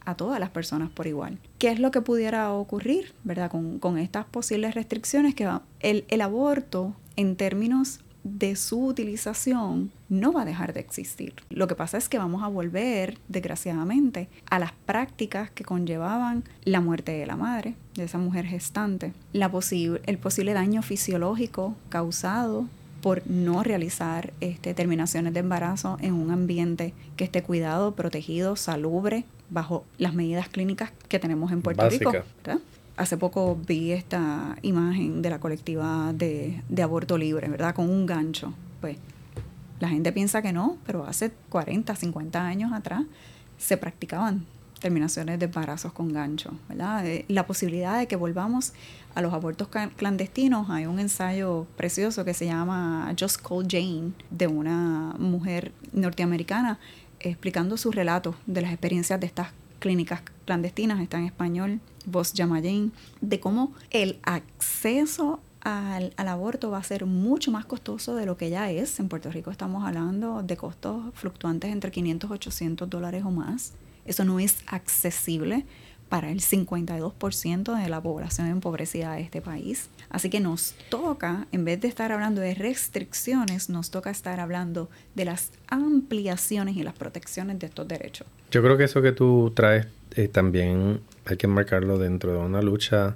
a 0.06 0.15
todas 0.15 0.39
las 0.39 0.50
personas 0.50 0.89
por 0.89 1.08
igual. 1.08 1.38
¿Qué 1.60 1.69
es 1.69 1.80
lo 1.80 1.91
que 1.91 2.02
pudiera 2.02 2.52
ocurrir, 2.52 3.13
verdad, 3.24 3.52
con, 3.52 3.97
estas 3.97 4.26
posibles 4.26 4.74
restricciones? 4.74 5.36
Que 5.36 5.47
el, 5.82 6.06
el 6.08 6.21
aborto, 6.21 6.95
en 7.15 7.36
términos 7.36 8.00
de 8.24 8.56
su 8.56 8.86
utilización 8.86 9.91
no 10.10 10.32
va 10.32 10.43
a 10.43 10.45
dejar 10.45 10.74
de 10.74 10.80
existir. 10.80 11.34
Lo 11.50 11.67
que 11.67 11.76
pasa 11.76 11.97
es 11.97 12.10
que 12.10 12.17
vamos 12.17 12.43
a 12.43 12.47
volver, 12.47 13.17
desgraciadamente, 13.28 14.30
a 14.50 14.60
las 14.60 14.74
prácticas 14.74 15.50
que 15.52 15.63
conllevaban 15.63 16.43
la 16.63 16.82
muerte 16.82 17.13
de 17.13 17.26
la 17.26 17.36
madre, 17.36 17.76
de 17.95 18.04
esa 18.04 18.17
mujer 18.17 18.45
gestante, 18.45 19.13
la 19.34 19.52
el 20.06 20.17
posible 20.17 20.54
daño 20.54 20.82
fisiológico 20.82 21.76
causado 21.89 22.67
por 23.02 23.28
no 23.30 23.64
realizar 23.64 24.34
este, 24.40 24.74
terminaciones 24.74 25.34
de 25.34 25.40
embarazo 25.40 25.98
en 26.02 26.14
un 26.14 26.32
ambiente 26.32 26.94
que 27.18 27.24
esté 27.24 27.44
cuidado, 27.44 27.94
protegido, 27.96 28.56
salubre, 28.56 29.26
bajo 29.50 29.84
las 29.98 30.14
medidas 30.14 30.48
clínicas 30.50 30.92
que 31.08 31.20
tenemos 31.20 31.52
en 31.52 31.62
Puerto 31.62 31.90
Rico. 31.90 32.14
Hace 32.98 33.18
poco 33.18 33.58
vi 33.68 33.92
esta 33.92 34.58
imagen 34.62 35.22
de 35.22 35.30
la 35.30 35.40
colectiva 35.40 36.14
de, 36.14 36.62
de 36.70 36.84
aborto 36.84 37.18
libre, 37.18 37.48
¿verdad? 37.48 37.74
Con 37.74 37.90
un 37.90 38.06
gancho. 38.06 38.54
Pues 38.80 38.98
la 39.80 39.90
gente 39.90 40.12
piensa 40.12 40.42
que 40.42 40.54
no, 40.54 40.78
pero 40.86 41.06
hace 41.06 41.32
40, 41.50 41.96
50 41.96 42.46
años 42.46 42.72
atrás 42.74 43.04
se 43.58 43.78
practicaban 43.78 44.46
terminaciones 44.82 45.39
de 45.39 45.46
embarazos 45.46 45.94
con 45.94 46.12
gancho, 46.12 46.54
¿verdad? 46.67 47.06
Eh, 47.06 47.24
la 47.30 47.48
posibilidad 47.48 48.00
de 48.00 48.08
que 48.08 48.17
volvamos 48.17 48.74
a 49.15 49.22
los 49.22 49.34
abortos 49.34 49.70
clandestinos, 49.96 50.70
hay 50.70 50.88
un 50.88 51.00
ensayo 51.00 51.67
precioso 51.78 52.26
que 52.26 52.34
se 52.34 52.46
llama 52.46 53.13
Just 53.17 53.41
Call 53.41 53.67
Jane, 53.70 54.12
de 54.30 54.48
una 54.48 55.15
mujer 55.17 55.72
norteamericana, 55.94 56.80
explicando 57.20 57.78
su 57.78 57.91
relato 57.91 58.36
de 58.48 58.62
las 58.62 58.72
experiencias 58.72 59.20
de 59.20 59.28
estas 59.28 59.50
clínicas 59.80 60.22
clandestinas, 60.46 61.00
está 61.00 61.17
en 61.17 61.26
español, 61.26 61.80
Voz 62.06 62.34
llama 62.34 62.58
Jane, 62.58 62.89
de 63.22 63.39
cómo 63.39 63.74
el 63.91 64.20
acceso 64.24 65.39
al, 65.62 66.13
al, 66.17 66.28
aborto 66.28 66.72
va 66.72 66.80
a 66.80 66.84
ser 66.84 67.06
mucho 67.06 67.52
más 67.52 67.65
costoso 67.65 68.15
de 68.15 68.26
lo 68.26 68.36
que 68.36 68.50
ya 68.50 68.72
es. 68.72 69.00
En 69.00 69.10
Puerto 69.10 69.30
Rico 69.30 69.52
estamos 69.52 69.86
hablando 69.86 70.41
de 70.41 70.58
costos 70.58 71.13
fluctuantes 71.13 71.72
entre 71.72 71.91
500 71.91 72.30
y 72.30 72.34
800 72.34 72.89
dólares 72.89 73.24
o 73.24 73.30
más. 73.30 73.74
Eso 74.06 74.24
no 74.26 74.40
es 74.40 74.58
accesible 74.68 75.66
para 76.12 76.30
el 76.30 76.42
52% 76.42 77.82
de 77.82 77.90
la 77.90 78.02
población 78.02 78.48
empobrecida 78.48 79.14
de 79.14 79.22
este 79.22 79.42
país. 79.42 79.90
Así 80.10 80.30
que 80.30 80.42
nos 80.42 80.76
toca, 80.90 81.48
en 81.54 81.64
vez 81.64 81.80
de 81.80 81.88
estar 81.88 82.12
hablando 82.12 82.42
de 82.42 82.54
restricciones, 82.54 83.70
nos 83.70 83.92
toca 83.92 84.10
estar 84.10 84.42
hablando 84.42 84.90
de 85.16 85.24
las 85.24 85.54
ampliaciones 85.70 86.76
y 86.76 86.84
las 86.84 86.96
protecciones 86.96 87.60
de 87.60 87.68
estos 87.68 87.88
derechos. 87.88 88.28
Yo 88.52 88.62
creo 88.62 88.76
que 88.78 88.84
eso 88.84 89.02
que 89.02 89.14
tú 89.14 89.54
traes 89.56 89.88
eh, 90.18 90.28
también 90.28 91.00
hay 91.24 91.38
que 91.38 91.48
marcarlo 91.48 91.98
dentro 91.98 92.34
de 92.34 92.40
una 92.40 92.62
lucha 92.62 93.16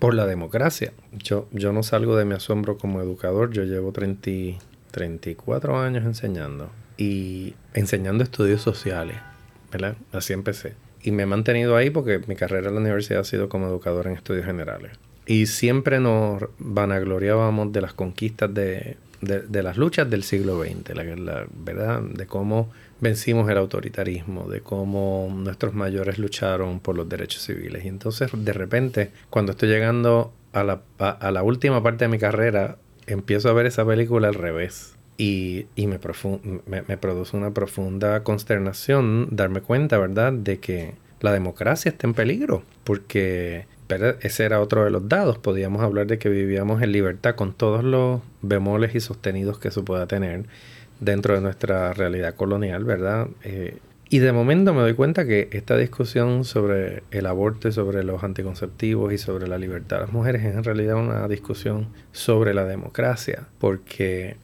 por 0.00 0.12
la 0.12 0.26
democracia. 0.26 0.92
Yo, 1.12 1.46
yo 1.52 1.72
no 1.72 1.84
salgo 1.84 2.16
de 2.16 2.24
mi 2.24 2.34
asombro 2.34 2.76
como 2.76 3.00
educador, 3.00 3.52
yo 3.52 3.62
llevo 3.62 3.92
30, 3.92 4.60
34 4.90 5.78
años 5.78 6.04
enseñando 6.04 6.70
y 6.96 7.54
enseñando 7.72 8.24
estudios 8.24 8.62
sociales 8.62 9.18
Así 10.12 10.32
empecé. 10.32 10.74
Y 11.02 11.10
me 11.10 11.24
he 11.24 11.26
mantenido 11.26 11.76
ahí 11.76 11.90
porque 11.90 12.20
mi 12.26 12.36
carrera 12.36 12.68
en 12.68 12.74
la 12.74 12.80
universidad 12.80 13.20
ha 13.20 13.24
sido 13.24 13.48
como 13.48 13.66
educador 13.66 14.06
en 14.06 14.14
estudios 14.14 14.46
generales. 14.46 14.92
Y 15.26 15.46
siempre 15.46 16.00
nos 16.00 16.44
vanagloriábamos 16.58 17.72
de 17.72 17.80
las 17.80 17.92
conquistas 17.92 18.52
de, 18.52 18.96
de, 19.20 19.62
las 19.62 19.76
luchas 19.76 20.10
del 20.10 20.24
siglo 20.24 20.62
XX, 20.62 20.94
la, 20.96 21.46
¿verdad? 21.52 22.02
De 22.02 22.26
cómo 22.26 22.70
vencimos 23.00 23.48
el 23.48 23.56
autoritarismo, 23.56 24.48
de 24.48 24.60
cómo 24.60 25.32
nuestros 25.34 25.74
mayores 25.74 26.18
lucharon 26.18 26.80
por 26.80 26.96
los 26.96 27.08
derechos 27.08 27.42
civiles. 27.42 27.84
Y 27.84 27.88
entonces, 27.88 28.30
de 28.32 28.52
repente, 28.52 29.10
cuando 29.30 29.52
estoy 29.52 29.68
llegando 29.68 30.32
a 30.52 30.64
la, 30.64 30.82
a 30.98 31.30
la 31.30 31.42
última 31.42 31.82
parte 31.82 32.04
de 32.04 32.08
mi 32.08 32.18
carrera, 32.18 32.78
empiezo 33.06 33.48
a 33.48 33.52
ver 33.52 33.66
esa 33.66 33.86
película 33.86 34.28
al 34.28 34.34
revés. 34.34 34.96
Y, 35.18 35.66
me, 35.76 36.00
me, 36.88 36.96
produce 36.96 37.36
una 37.36 37.52
profunda 37.52 38.24
consternación 38.24 39.28
darme 39.30 39.60
cuenta, 39.60 39.98
¿verdad?, 39.98 40.32
de 40.32 40.58
que 40.58 40.94
la 41.20 41.32
democracia 41.32 41.90
está 41.90 42.08
en 42.08 42.14
peligro, 42.14 42.64
porque 42.82 43.66
ese 44.20 44.44
era 44.44 44.60
otro 44.60 44.84
de 44.84 44.90
los 44.90 45.08
dados. 45.08 45.38
Podíamos 45.38 45.82
hablar 45.82 46.06
de 46.06 46.18
que 46.18 46.28
vivíamos 46.28 46.82
en 46.82 46.92
libertad 46.92 47.34
con 47.34 47.52
todos 47.52 47.84
los 47.84 48.20
bemoles 48.40 48.94
y 48.94 49.00
sostenidos 49.00 49.58
que 49.58 49.68
eso 49.68 49.84
pueda 49.84 50.06
tener 50.06 50.46
dentro 51.00 51.34
de 51.34 51.40
nuestra 51.40 51.92
realidad 51.92 52.34
colonial, 52.34 52.84
¿verdad? 52.84 53.28
Eh, 53.44 53.78
y 54.08 54.18
de 54.18 54.32
momento 54.32 54.74
me 54.74 54.82
doy 54.82 54.92
cuenta 54.92 55.26
que 55.26 55.48
esta 55.52 55.76
discusión 55.76 56.44
sobre 56.44 57.02
el 57.10 57.26
aborto 57.26 57.68
y 57.68 57.72
sobre 57.72 58.04
los 58.04 58.22
anticonceptivos 58.22 59.10
y 59.12 59.16
sobre 59.16 59.48
la 59.48 59.56
libertad 59.56 59.96
de 59.96 60.02
las 60.02 60.12
mujeres 60.12 60.44
es 60.44 60.54
en 60.54 60.64
realidad 60.64 60.96
una 60.96 61.26
discusión 61.28 61.88
sobre 62.12 62.52
la 62.52 62.66
democracia, 62.66 63.48
porque 63.58 64.36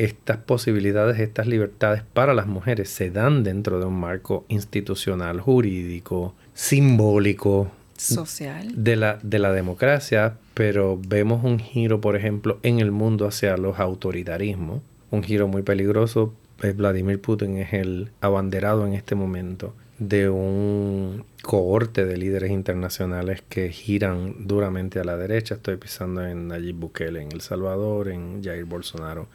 estas 0.00 0.38
posibilidades, 0.38 1.20
estas 1.20 1.46
libertades 1.46 2.02
para 2.14 2.32
las 2.32 2.46
mujeres 2.46 2.88
se 2.88 3.10
dan 3.10 3.44
dentro 3.44 3.78
de 3.78 3.84
un 3.84 4.00
marco 4.00 4.46
institucional, 4.48 5.40
jurídico, 5.40 6.34
simbólico, 6.54 7.70
social 7.98 8.72
de 8.74 8.96
la, 8.96 9.18
de 9.22 9.38
la 9.38 9.52
democracia, 9.52 10.38
pero 10.54 10.98
vemos 11.06 11.44
un 11.44 11.58
giro, 11.58 12.00
por 12.00 12.16
ejemplo, 12.16 12.58
en 12.62 12.80
el 12.80 12.92
mundo 12.92 13.26
hacia 13.26 13.58
los 13.58 13.78
autoritarismos, 13.78 14.80
un 15.10 15.22
giro 15.22 15.48
muy 15.48 15.60
peligroso. 15.60 16.32
Eh, 16.62 16.72
Vladimir 16.72 17.20
Putin 17.20 17.58
es 17.58 17.74
el 17.74 18.10
abanderado 18.22 18.86
en 18.86 18.94
este 18.94 19.14
momento 19.14 19.74
de 19.98 20.30
un 20.30 21.26
cohorte 21.42 22.06
de 22.06 22.16
líderes 22.16 22.50
internacionales 22.50 23.42
que 23.50 23.68
giran 23.70 24.46
duramente 24.46 24.98
a 24.98 25.04
la 25.04 25.18
derecha. 25.18 25.56
Estoy 25.56 25.76
pisando 25.76 26.26
en 26.26 26.48
Nayib 26.48 26.76
Bukele 26.76 27.20
en 27.20 27.32
El 27.32 27.42
Salvador, 27.42 28.08
en 28.08 28.42
Jair 28.42 28.64
Bolsonaro 28.64 29.28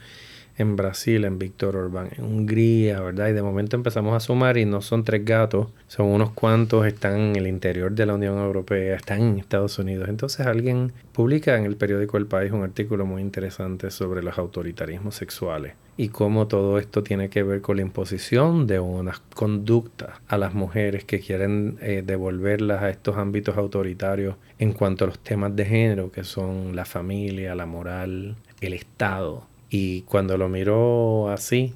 en 0.58 0.76
Brasil, 0.76 1.26
en 1.26 1.38
Víctor 1.38 1.76
Orbán, 1.76 2.10
en 2.18 2.24
Hungría, 2.24 3.02
¿verdad? 3.02 3.30
Y 3.30 3.34
de 3.34 3.42
momento 3.42 3.76
empezamos 3.76 4.16
a 4.16 4.20
sumar 4.20 4.58
y 4.58 4.66
no 4.66 4.82
son 4.82 5.04
tres 5.04 5.26
gatos, 5.26 5.68
son 5.88 6.08
unos 6.08 6.32
cuantos, 6.32 6.86
están 6.86 7.20
en 7.20 7.36
el 7.36 7.48
interior 7.48 7.92
de 7.92 8.06
la 8.06 8.14
Unión 8.14 8.38
Europea, 8.38 8.96
están 8.96 9.22
en 9.22 9.40
Estados 9.40 9.78
Unidos. 9.80 10.10
Entonces 10.10 10.46
alguien 10.46 10.94
publica 11.12 11.58
en 11.58 11.66
el 11.66 11.76
periódico 11.76 12.18
El 12.18 12.28
País 12.28 12.52
un 12.52 12.64
artículo 12.64 13.06
muy 13.06 13.22
interesante 13.22 13.92
sobre 13.92 14.24
los 14.24 14.38
autoritarismos 14.38 15.16
sexuales 15.16 15.74
y 15.98 16.10
cómo 16.10 16.48
todo 16.48 16.78
esto 16.78 17.04
tiene 17.04 17.30
que 17.30 17.44
ver 17.44 17.62
con 17.62 17.78
la 17.78 17.82
imposición 17.82 18.68
de 18.68 18.80
unas 18.80 19.20
conductas 19.34 20.20
a 20.28 20.38
las 20.38 20.54
mujeres 20.54 21.06
que 21.06 21.20
quieren 21.20 21.78
eh, 21.82 22.04
devolverlas 22.06 22.84
a 22.84 22.90
estos 22.90 23.18
ámbitos 23.18 23.58
autoritarios 23.58 24.36
en 24.60 24.74
cuanto 24.74 25.06
a 25.06 25.08
los 25.08 25.20
temas 25.20 25.56
de 25.56 25.66
género, 25.66 26.12
que 26.12 26.24
son 26.24 26.76
la 26.76 26.86
familia, 26.86 27.56
la 27.56 27.66
moral, 27.66 28.36
el 28.62 28.74
Estado. 28.74 29.48
Y 29.70 30.02
cuando 30.04 30.38
lo 30.38 30.50
miro 30.50 31.30
así, 31.30 31.74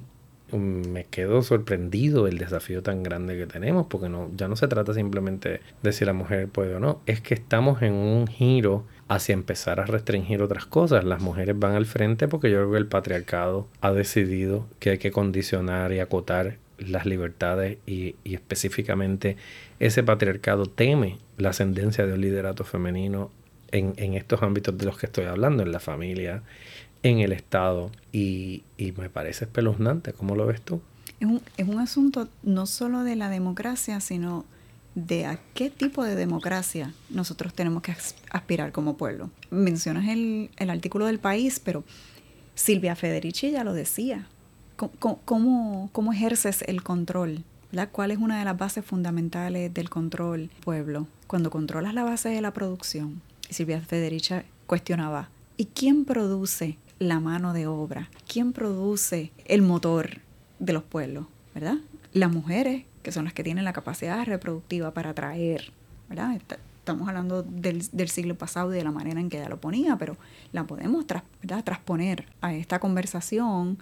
mm, 0.52 0.88
me 0.88 1.04
quedo 1.04 1.42
sorprendido 1.42 2.24
del 2.24 2.38
desafío 2.38 2.82
tan 2.82 3.02
grande 3.02 3.36
que 3.36 3.46
tenemos, 3.46 3.86
porque 3.88 4.08
no, 4.08 4.30
ya 4.36 4.48
no 4.48 4.56
se 4.56 4.68
trata 4.68 4.94
simplemente 4.94 5.60
de 5.82 5.92
si 5.92 6.04
la 6.04 6.12
mujer 6.12 6.48
puede 6.48 6.74
o 6.76 6.80
no, 6.80 7.00
es 7.06 7.20
que 7.20 7.34
estamos 7.34 7.82
en 7.82 7.94
un 7.94 8.26
giro 8.26 8.84
hacia 9.08 9.32
empezar 9.32 9.80
a 9.80 9.86
restringir 9.86 10.40
otras 10.40 10.66
cosas. 10.66 11.04
Las 11.04 11.20
mujeres 11.20 11.58
van 11.58 11.74
al 11.74 11.86
frente 11.86 12.28
porque 12.28 12.50
yo 12.50 12.58
creo 12.58 12.72
que 12.72 12.78
el 12.78 12.86
patriarcado 12.86 13.66
ha 13.80 13.92
decidido 13.92 14.66
que 14.78 14.90
hay 14.90 14.98
que 14.98 15.10
condicionar 15.10 15.92
y 15.92 15.98
acotar 15.98 16.58
las 16.80 17.06
libertades 17.06 17.78
y, 17.86 18.16
específicamente 18.24 19.36
ese 19.78 20.02
patriarcado 20.02 20.66
teme 20.66 21.18
la 21.38 21.50
ascendencia 21.50 22.06
de 22.06 22.14
un 22.14 22.20
liderato 22.20 22.64
femenino 22.64 23.30
en, 23.72 23.94
en, 23.96 24.14
estos 24.14 24.42
ámbitos 24.42 24.76
de 24.76 24.84
los 24.84 24.98
que 24.98 25.06
estoy 25.06 25.24
hablando, 25.26 25.62
en 25.62 25.72
la 25.72 25.80
familia, 25.80 26.42
en 27.02 27.20
el 27.20 27.32
Estado, 27.32 27.90
y, 28.12 28.62
y 28.76 28.92
me 28.92 29.10
parece 29.10 29.44
espeluznante. 29.44 30.12
¿Cómo 30.12 30.36
lo 30.36 30.46
ves 30.46 30.60
tú? 30.60 30.80
Es 31.20 31.26
un, 31.26 31.42
es 31.56 31.68
un 31.68 31.78
asunto 31.78 32.28
no 32.42 32.66
solo 32.66 33.04
de 33.04 33.16
la 33.16 33.28
democracia, 33.28 34.00
sino 34.00 34.44
de 34.94 35.26
a 35.26 35.38
qué 35.54 35.70
tipo 35.70 36.04
de 36.04 36.14
democracia 36.14 36.92
nosotros 37.10 37.54
tenemos 37.54 37.82
que 37.82 37.94
aspirar 38.30 38.72
como 38.72 38.96
pueblo. 38.96 39.30
Mencionas 39.50 40.08
el, 40.08 40.50
artículo 40.58 41.06
del 41.06 41.18
país, 41.18 41.60
pero 41.60 41.84
Silvia 42.54 42.96
Federici 42.96 43.50
ya 43.50 43.64
lo 43.64 43.72
decía. 43.72 44.26
¿Cómo, 44.76 45.90
cómo, 45.92 46.12
ejerces 46.12 46.62
el 46.66 46.82
control? 46.82 47.44
¿Cuál 47.92 48.10
es 48.10 48.18
una 48.18 48.38
de 48.38 48.46
las 48.46 48.56
bases 48.56 48.84
fundamentales 48.84 49.72
del 49.72 49.90
control 49.90 50.50
pueblo? 50.64 51.06
Cuando 51.26 51.50
controlas 51.50 51.94
la 51.94 52.02
base 52.02 52.30
de 52.30 52.40
la 52.40 52.52
producción, 52.52 53.20
Silvia 53.48 53.80
Federici 53.80 54.36
cuestionaba, 54.66 55.28
¿y 55.56 55.66
quién 55.66 56.04
produce 56.06 56.78
la 57.00 57.18
mano 57.18 57.52
de 57.52 57.66
obra? 57.66 58.08
¿Quién 58.28 58.52
produce 58.52 59.32
el 59.46 59.62
motor 59.62 60.20
de 60.60 60.72
los 60.72 60.84
pueblos? 60.84 61.26
¿Verdad? 61.54 61.78
Las 62.12 62.30
mujeres 62.30 62.84
que 63.02 63.10
son 63.10 63.24
las 63.24 63.32
que 63.32 63.42
tienen 63.42 63.64
la 63.64 63.72
capacidad 63.72 64.24
reproductiva 64.24 64.92
para 64.92 65.10
atraer, 65.10 65.72
¿verdad? 66.08 66.36
Estamos 66.36 67.08
hablando 67.08 67.42
del, 67.42 67.82
siglo 68.08 68.36
pasado 68.36 68.72
y 68.72 68.76
de 68.76 68.84
la 68.84 68.90
manera 68.90 69.20
en 69.20 69.30
que 69.30 69.38
ella 69.38 69.48
lo 69.48 69.60
ponía, 69.60 69.96
pero 69.96 70.16
la 70.52 70.64
podemos 70.64 71.06
transponer 71.64 72.26
a 72.42 72.54
esta 72.54 72.78
conversación 72.78 73.78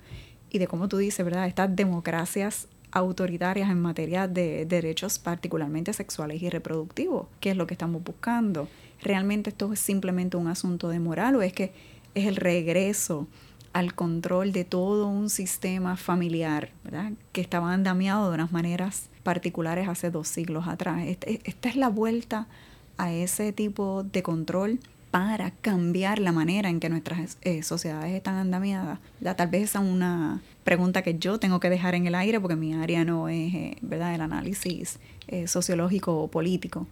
y 0.50 0.58
de 0.58 0.68
cómo 0.68 0.88
tú 0.88 0.98
dices, 0.98 1.24
¿verdad? 1.24 1.48
Estas 1.48 1.74
democracias 1.74 2.68
autoritarias 2.92 3.68
en 3.70 3.80
materia 3.80 4.28
de 4.28 4.64
derechos 4.64 5.18
particularmente 5.18 5.92
sexuales 5.92 6.40
y 6.40 6.48
reproductivos. 6.48 7.26
¿Qué 7.40 7.50
es 7.50 7.56
lo 7.56 7.66
que 7.66 7.74
estamos 7.74 8.02
buscando? 8.02 8.68
¿Realmente 9.02 9.50
esto 9.50 9.72
es 9.72 9.80
simplemente 9.80 10.36
un 10.36 10.48
asunto 10.48 10.88
de 10.88 11.00
moral 11.00 11.36
o 11.36 11.42
es 11.42 11.52
que 11.52 11.72
es 12.14 12.26
el 12.26 12.36
regreso 12.36 13.26
al 13.72 13.94
control 13.94 14.52
de 14.52 14.64
todo 14.64 15.06
un 15.06 15.30
sistema 15.30 15.96
familiar, 15.96 16.70
¿verdad? 16.84 17.12
que 17.32 17.40
estaba 17.40 17.72
andamiado 17.72 18.28
de 18.28 18.34
unas 18.34 18.52
maneras 18.52 19.08
particulares 19.22 19.88
hace 19.88 20.10
dos 20.10 20.26
siglos 20.28 20.66
atrás. 20.66 21.04
Este, 21.06 21.40
esta 21.44 21.68
es 21.68 21.76
la 21.76 21.88
vuelta 21.88 22.46
a 22.96 23.12
ese 23.12 23.52
tipo 23.52 24.02
de 24.02 24.22
control 24.22 24.80
para 25.10 25.52
cambiar 25.52 26.18
la 26.18 26.32
manera 26.32 26.68
en 26.68 26.80
que 26.80 26.88
nuestras 26.88 27.38
eh, 27.42 27.62
sociedades 27.62 28.14
están 28.14 28.34
andamiadas. 28.34 28.98
Tal 29.36 29.48
vez 29.48 29.64
esa 29.64 29.82
es 29.82 29.90
una 29.90 30.42
pregunta 30.64 31.02
que 31.02 31.18
yo 31.18 31.38
tengo 31.38 31.60
que 31.60 31.70
dejar 31.70 31.94
en 31.94 32.06
el 32.06 32.14
aire 32.14 32.40
porque 32.40 32.56
mi 32.56 32.74
área 32.74 33.04
no 33.04 33.28
es 33.28 33.54
eh, 33.54 33.78
¿verdad? 33.80 34.14
el 34.14 34.20
análisis 34.20 34.98
eh, 35.28 35.46
sociológico 35.46 36.22
o 36.22 36.28
político 36.28 36.86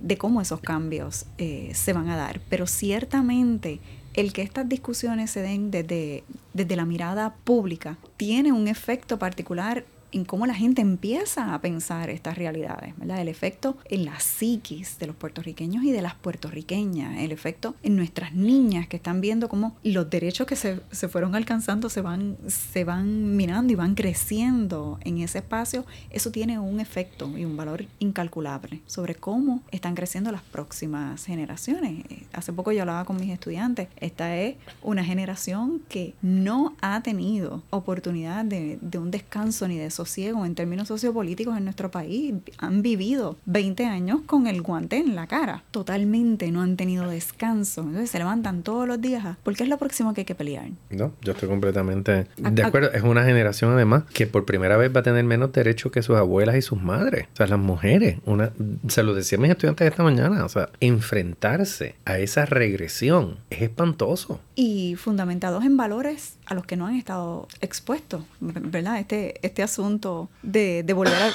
de 0.00 0.16
cómo 0.16 0.40
esos 0.40 0.60
cambios 0.60 1.26
se 1.36 1.92
van 1.92 2.08
a 2.08 2.16
dar. 2.16 2.38
Pero 2.48 2.68
ciertamente 2.68 3.80
el 4.14 4.32
que 4.32 4.42
estas 4.42 4.68
discusiones 4.68 5.30
se 5.30 5.40
den 5.40 5.70
desde, 5.70 6.24
desde 6.52 6.76
la 6.76 6.84
mirada 6.84 7.34
pública 7.44 7.96
tiene 8.16 8.52
un 8.52 8.68
efecto 8.68 9.18
particular 9.18 9.84
en 10.12 10.24
cómo 10.24 10.46
la 10.46 10.54
gente 10.54 10.82
empieza 10.82 11.54
a 11.54 11.60
pensar 11.60 12.10
estas 12.10 12.36
realidades, 12.36 12.96
¿verdad? 12.98 13.20
El 13.20 13.28
efecto 13.28 13.76
en 13.86 14.04
la 14.04 14.20
psiquis 14.20 14.98
de 14.98 15.06
los 15.06 15.16
puertorriqueños 15.16 15.84
y 15.84 15.90
de 15.90 16.02
las 16.02 16.14
puertorriqueñas, 16.14 17.18
el 17.18 17.32
efecto 17.32 17.74
en 17.82 17.96
nuestras 17.96 18.34
niñas 18.34 18.86
que 18.86 18.96
están 18.96 19.20
viendo 19.20 19.48
cómo 19.48 19.76
los 19.82 20.08
derechos 20.10 20.46
que 20.46 20.56
se, 20.56 20.80
se 20.90 21.08
fueron 21.08 21.34
alcanzando 21.34 21.88
se 21.88 22.02
van, 22.02 22.36
se 22.46 22.84
van 22.84 23.36
mirando 23.36 23.72
y 23.72 23.76
van 23.76 23.94
creciendo 23.94 24.98
en 25.02 25.18
ese 25.18 25.38
espacio, 25.38 25.84
eso 26.10 26.30
tiene 26.30 26.58
un 26.58 26.80
efecto 26.80 27.36
y 27.36 27.44
un 27.44 27.56
valor 27.56 27.86
incalculable 27.98 28.80
sobre 28.86 29.14
cómo 29.14 29.62
están 29.70 29.94
creciendo 29.94 30.30
las 30.30 30.42
próximas 30.42 31.24
generaciones. 31.24 32.04
Hace 32.32 32.52
poco 32.52 32.72
yo 32.72 32.82
hablaba 32.82 33.04
con 33.04 33.16
mis 33.16 33.30
estudiantes, 33.30 33.88
esta 33.96 34.36
es 34.36 34.56
una 34.82 35.04
generación 35.04 35.80
que 35.88 36.14
no 36.20 36.74
ha 36.80 37.02
tenido 37.02 37.62
oportunidad 37.70 38.44
de, 38.44 38.78
de 38.80 38.98
un 38.98 39.10
descanso 39.10 39.66
ni 39.68 39.78
de 39.78 39.86
eso 39.86 40.01
ciego 40.04 40.44
en 40.46 40.54
términos 40.54 40.88
sociopolíticos 40.88 41.56
en 41.56 41.64
nuestro 41.64 41.90
país. 41.90 42.34
Han 42.58 42.82
vivido 42.82 43.36
20 43.46 43.86
años 43.86 44.20
con 44.26 44.46
el 44.46 44.62
guante 44.62 44.96
en 44.96 45.14
la 45.14 45.26
cara. 45.26 45.64
Totalmente 45.70 46.50
no 46.50 46.62
han 46.62 46.76
tenido 46.76 47.08
descanso. 47.08 47.82
Entonces 47.82 48.10
se 48.10 48.18
levantan 48.18 48.62
todos 48.62 48.86
los 48.86 49.00
días. 49.00 49.36
¿Por 49.42 49.56
qué 49.56 49.64
es 49.64 49.68
lo 49.68 49.78
próximo 49.78 50.14
que 50.14 50.22
hay 50.22 50.24
que 50.24 50.34
pelear? 50.34 50.68
No, 50.90 51.12
yo 51.22 51.32
estoy 51.32 51.48
completamente 51.48 52.26
de 52.36 52.62
acuerdo. 52.62 52.92
Es 52.92 53.02
una 53.02 53.24
generación 53.24 53.72
además 53.72 54.04
que 54.12 54.26
por 54.26 54.44
primera 54.44 54.76
vez 54.76 54.94
va 54.94 55.00
a 55.00 55.02
tener 55.02 55.24
menos 55.24 55.52
derechos 55.52 55.92
que 55.92 56.02
sus 56.02 56.16
abuelas 56.16 56.56
y 56.56 56.62
sus 56.62 56.80
madres. 56.80 57.26
O 57.32 57.36
sea, 57.36 57.46
las 57.46 57.58
mujeres. 57.58 58.18
Una, 58.24 58.52
se 58.88 59.02
lo 59.02 59.14
decía 59.14 59.38
a 59.38 59.40
mis 59.40 59.50
estudiantes 59.50 59.88
esta 59.88 60.02
mañana. 60.02 60.44
O 60.44 60.48
sea, 60.48 60.70
enfrentarse 60.80 61.96
a 62.04 62.18
esa 62.18 62.46
regresión 62.46 63.38
es 63.50 63.62
espantoso. 63.62 64.40
Y 64.54 64.96
fundamentados 64.96 65.64
en 65.64 65.76
valores 65.76 66.36
a 66.46 66.54
los 66.54 66.66
que 66.66 66.76
no 66.76 66.86
han 66.86 66.96
estado 66.96 67.48
expuestos, 67.60 68.24
¿verdad? 68.40 68.98
Este, 68.98 69.44
este 69.46 69.62
asunto 69.62 70.28
de, 70.42 70.82
de 70.82 70.92
volver 70.92 71.32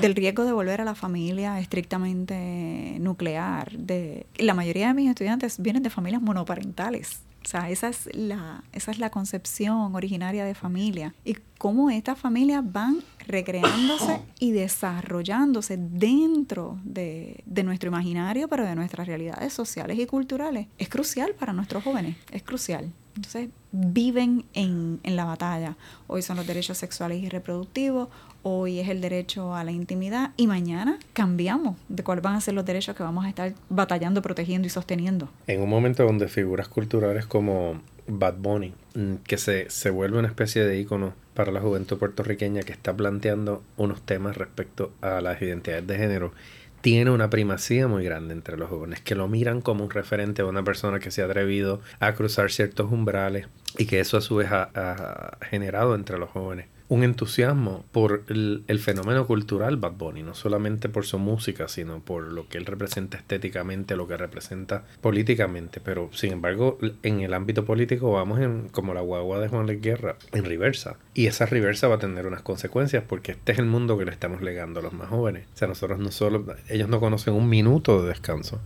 del 0.00 0.14
riesgo 0.14 0.44
de 0.44 0.52
volver 0.52 0.80
a 0.80 0.84
la 0.84 0.94
familia 0.94 1.60
estrictamente 1.60 2.96
nuclear. 3.00 3.72
De, 3.72 4.26
la 4.36 4.54
mayoría 4.54 4.88
de 4.88 4.94
mis 4.94 5.10
estudiantes 5.10 5.60
vienen 5.60 5.82
de 5.82 5.90
familias 5.90 6.22
monoparentales. 6.22 7.20
O 7.42 7.48
sea, 7.48 7.70
esa 7.70 7.88
es 7.88 8.08
la, 8.12 8.64
esa 8.72 8.90
es 8.90 8.98
la 8.98 9.08
concepción 9.08 9.94
originaria 9.94 10.44
de 10.44 10.54
familia. 10.54 11.14
Y 11.24 11.36
cómo 11.56 11.88
estas 11.88 12.18
familias 12.18 12.62
van 12.64 13.02
recreándose 13.26 14.20
y 14.38 14.52
desarrollándose 14.52 15.78
dentro 15.78 16.78
de, 16.84 17.42
de, 17.46 17.62
nuestro 17.62 17.88
imaginario, 17.88 18.46
pero 18.48 18.66
de 18.66 18.74
nuestras 18.74 19.06
realidades 19.06 19.54
sociales 19.54 19.98
y 19.98 20.06
culturales. 20.06 20.66
Es 20.76 20.90
crucial 20.90 21.34
para 21.34 21.54
nuestros 21.54 21.82
jóvenes, 21.82 22.16
es 22.30 22.42
crucial. 22.42 22.92
Entonces 23.20 23.50
viven 23.70 24.46
en, 24.54 24.98
en, 25.02 25.14
la 25.14 25.26
batalla. 25.26 25.76
Hoy 26.06 26.22
son 26.22 26.38
los 26.38 26.46
derechos 26.46 26.78
sexuales 26.78 27.22
y 27.22 27.28
reproductivos, 27.28 28.08
hoy 28.42 28.80
es 28.80 28.88
el 28.88 29.02
derecho 29.02 29.54
a 29.54 29.62
la 29.62 29.72
intimidad 29.72 30.30
y 30.38 30.46
mañana 30.46 30.98
cambiamos 31.12 31.76
de 31.90 32.02
cuáles 32.02 32.24
van 32.24 32.36
a 32.36 32.40
ser 32.40 32.54
los 32.54 32.64
derechos 32.64 32.96
que 32.96 33.02
vamos 33.02 33.26
a 33.26 33.28
estar 33.28 33.52
batallando, 33.68 34.22
protegiendo 34.22 34.66
y 34.66 34.70
sosteniendo. 34.70 35.28
En 35.46 35.60
un 35.60 35.68
momento 35.68 36.02
donde 36.02 36.28
figuras 36.28 36.68
culturales 36.68 37.26
como 37.26 37.82
Bad 38.06 38.36
Bunny, 38.38 38.72
mm, 38.94 39.16
que 39.16 39.36
se, 39.36 39.68
se 39.68 39.90
vuelve 39.90 40.18
una 40.18 40.28
especie 40.28 40.64
de 40.64 40.80
ícono 40.80 41.12
para 41.34 41.52
la 41.52 41.60
juventud 41.60 41.98
puertorriqueña 41.98 42.62
que 42.62 42.72
está 42.72 42.96
planteando 42.96 43.62
unos 43.76 44.00
temas 44.00 44.38
respecto 44.38 44.92
a 45.02 45.20
las 45.20 45.42
identidades 45.42 45.86
de 45.86 45.98
género 45.98 46.32
tiene 46.80 47.10
una 47.10 47.30
primacía 47.30 47.88
muy 47.88 48.04
grande 48.04 48.34
entre 48.34 48.56
los 48.56 48.68
jóvenes, 48.68 49.00
que 49.00 49.14
lo 49.14 49.28
miran 49.28 49.60
como 49.60 49.84
un 49.84 49.90
referente 49.90 50.42
a 50.42 50.46
una 50.46 50.62
persona 50.62 50.98
que 50.98 51.10
se 51.10 51.22
ha 51.22 51.26
atrevido 51.26 51.80
a 51.98 52.14
cruzar 52.14 52.50
ciertos 52.50 52.90
umbrales 52.90 53.48
y 53.78 53.86
que 53.86 54.00
eso 54.00 54.16
a 54.16 54.20
su 54.20 54.36
vez 54.36 54.48
ha, 54.50 55.38
generado 55.42 55.94
entre 55.94 56.18
los 56.18 56.30
jóvenes 56.30 56.66
un 56.90 57.04
entusiasmo 57.04 57.84
por 57.92 58.24
el, 58.26 58.78
fenómeno 58.80 59.24
cultural 59.24 59.76
Bad 59.76 59.92
Bunny, 59.92 60.24
no 60.24 60.34
solamente 60.34 60.88
por 60.88 61.06
su 61.06 61.20
música, 61.20 61.68
sino 61.68 62.00
por 62.00 62.24
lo 62.24 62.48
que 62.48 62.58
él 62.58 62.66
representa 62.66 63.16
estéticamente, 63.16 63.94
lo 63.94 64.08
que 64.08 64.16
representa 64.16 64.82
políticamente. 65.00 65.80
Pero, 65.80 66.10
sin 66.12 66.32
embargo, 66.32 66.78
en 67.04 67.20
el 67.20 67.32
ámbito 67.32 67.64
político 67.64 68.10
vamos 68.10 68.40
en, 68.40 68.68
como 68.70 68.92
la 68.92 69.02
guagua 69.02 69.38
de 69.38 69.46
Juan 69.46 69.66
Luis 69.66 69.80
Guerra, 69.80 70.16
en 70.32 70.44
reversa. 70.44 70.96
Y 71.14 71.26
esa 71.26 71.46
reversa 71.46 71.86
va 71.86 71.94
a 71.94 72.00
tener 72.00 72.26
unas 72.26 72.42
consecuencias 72.42 73.04
porque 73.06 73.32
este 73.32 73.52
es 73.52 73.60
el 73.60 73.66
mundo 73.66 73.96
que 73.96 74.04
le 74.04 74.10
estamos 74.10 74.42
legando 74.42 74.80
a 74.80 74.82
los 74.82 74.92
más 74.92 75.10
jóvenes. 75.10 75.46
O 75.54 75.56
sea, 75.56 75.68
nosotros 75.68 76.00
no 76.00 76.10
solo, 76.10 76.44
ellos 76.68 76.88
no 76.88 76.98
conocen 76.98 77.34
un 77.34 77.48
minuto 77.48 78.02
de 78.02 78.08
descanso. 78.08 78.60